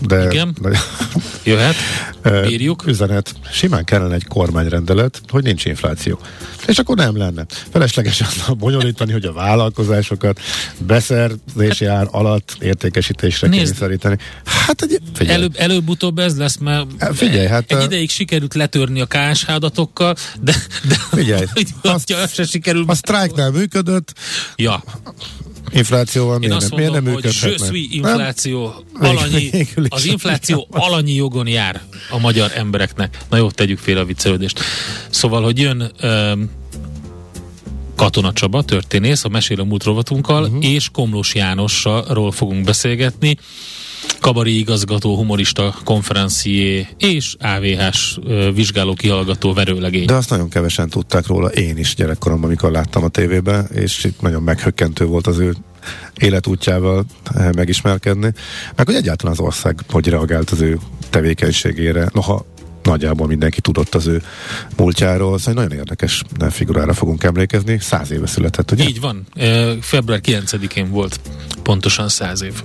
de... 0.07 0.25
Igen? 0.31 0.57
De, 0.61 0.81
Jöhet? 1.45 1.75
Bírjuk? 2.23 2.87
Üzenet. 2.87 3.35
Simán 3.53 3.85
kellene 3.85 4.15
egy 4.15 4.27
kormányrendelet, 4.27 5.21
hogy 5.29 5.43
nincs 5.43 5.65
infláció. 5.65 6.19
És 6.67 6.79
akkor 6.79 6.97
nem 6.97 7.17
lenne. 7.17 7.47
Feleslegesen 7.71 8.29
bonyolítani, 8.59 9.13
hogy 9.13 9.25
a 9.25 9.33
vállalkozásokat 10.21 10.41
beszerzési 10.87 11.85
ár 11.85 12.09
alatt 12.11 12.57
értékesítésre 12.61 13.49
kényszeríteni. 13.49 14.17
Hát 14.45 14.83
egy, 14.83 14.99
figyelj. 15.15 15.37
Előbb, 15.37 15.55
előbb-utóbb 15.57 16.19
ez 16.19 16.37
lesz, 16.37 16.57
mert 16.57 16.87
figyelj, 17.13 17.47
hát 17.47 17.73
egy 17.73 17.83
ideig 17.83 18.11
sikerült 18.11 18.55
letörni 18.55 19.01
a 19.01 19.07
KSH 19.07 19.51
adatokkal, 19.51 20.17
de, 20.41 20.55
de 20.89 20.97
figyelj, 21.11 21.45
azt, 21.83 22.33
se 22.35 22.45
sikerül. 22.45 22.85
A 22.87 22.95
sztrájknál 22.95 23.51
működött. 23.51 24.13
Ja. 24.57 24.83
Inflációval 25.73 26.39
miért, 26.39 26.55
azt 26.55 26.75
miért 26.75 26.93
nem? 26.93 27.05
Hogy 27.05 27.25
je 27.43 27.79
infláció, 27.91 28.85
alanyi, 28.95 29.67
az 29.89 30.05
infláció 30.05 30.69
alanyi 30.71 31.15
jogon 31.15 31.47
jár 31.47 31.81
a 32.11 32.19
magyar 32.19 32.51
embereknek. 32.55 33.19
Na 33.31 33.37
jó, 33.37 33.51
tegyük 33.51 33.79
fél 33.79 33.99
a 33.99 34.05
viccelődést. 34.05 34.61
Szóval, 35.11 35.43
hogy 35.43 35.59
jön 35.59 35.93
um, 36.03 36.51
Katona 38.01 38.33
Csaba, 38.33 38.63
történész, 38.63 39.25
a 39.25 39.29
Mesél 39.29 39.61
a 39.61 39.65
múlt 39.65 39.85
rovatunkkal, 39.85 40.43
uh-huh. 40.43 40.65
és 40.65 40.89
Komlós 40.93 41.35
Jánosról 41.35 42.33
fogunk 42.33 42.65
beszélgetni 42.65 43.37
kabari 44.21 44.59
igazgató, 44.59 45.17
humorista, 45.17 45.75
konferencié 45.85 46.87
és 46.99 47.37
AVH-s 47.39 48.19
vizsgáló 48.55 48.95
kihallgató 48.95 49.53
verőlegény. 49.53 50.07
De 50.07 50.15
azt 50.15 50.31
nagyon 50.31 50.49
kevesen 50.49 50.89
tudták 50.89 51.27
róla, 51.27 51.49
én 51.49 51.77
is 51.77 51.95
gyerekkoromban, 51.95 52.49
amikor 52.49 52.71
láttam 52.71 53.05
a 53.05 53.09
tévében, 53.09 53.67
és 53.75 54.05
itt 54.05 54.21
nagyon 54.21 54.43
meghökkentő 54.43 55.05
volt 55.05 55.27
az 55.27 55.39
ő 55.39 55.55
életútjával 56.17 57.05
megismerkedni, 57.55 58.33
meg 58.77 58.87
hogy 58.87 58.95
egyáltalán 58.95 59.33
az 59.33 59.41
ország 59.41 59.81
hogy 59.91 60.09
reagált 60.09 60.51
az 60.51 60.61
ő 60.61 60.79
tevékenységére. 61.11 62.11
Noha 62.13 62.47
nagyjából 62.83 63.27
mindenki 63.27 63.61
tudott 63.61 63.95
az 63.95 64.07
ő 64.07 64.23
múltjáról, 64.77 65.39
szóval 65.39 65.63
nagyon 65.63 65.79
érdekes 65.79 66.23
figurára 66.51 66.93
fogunk 66.93 67.25
emlékezni. 67.25 67.79
Száz 67.81 68.11
éve 68.11 68.27
született, 68.27 68.71
ugye? 68.71 68.85
Így 68.85 69.01
van. 69.01 69.27
Február 69.81 70.21
9-én 70.23 70.91
volt 70.91 71.21
pontosan 71.63 72.09
száz 72.09 72.43
év. 72.43 72.63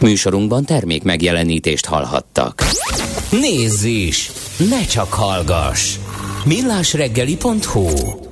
Műsorunkban 0.00 0.64
termék 0.64 1.02
megjelenítést 1.02 1.86
hallhattak. 1.86 2.62
Nézz 3.30 3.82
is! 3.82 4.30
Ne 4.70 4.84
csak 4.84 5.12
hallgass! 5.12 5.94
millásreggeli.hu 6.44 8.25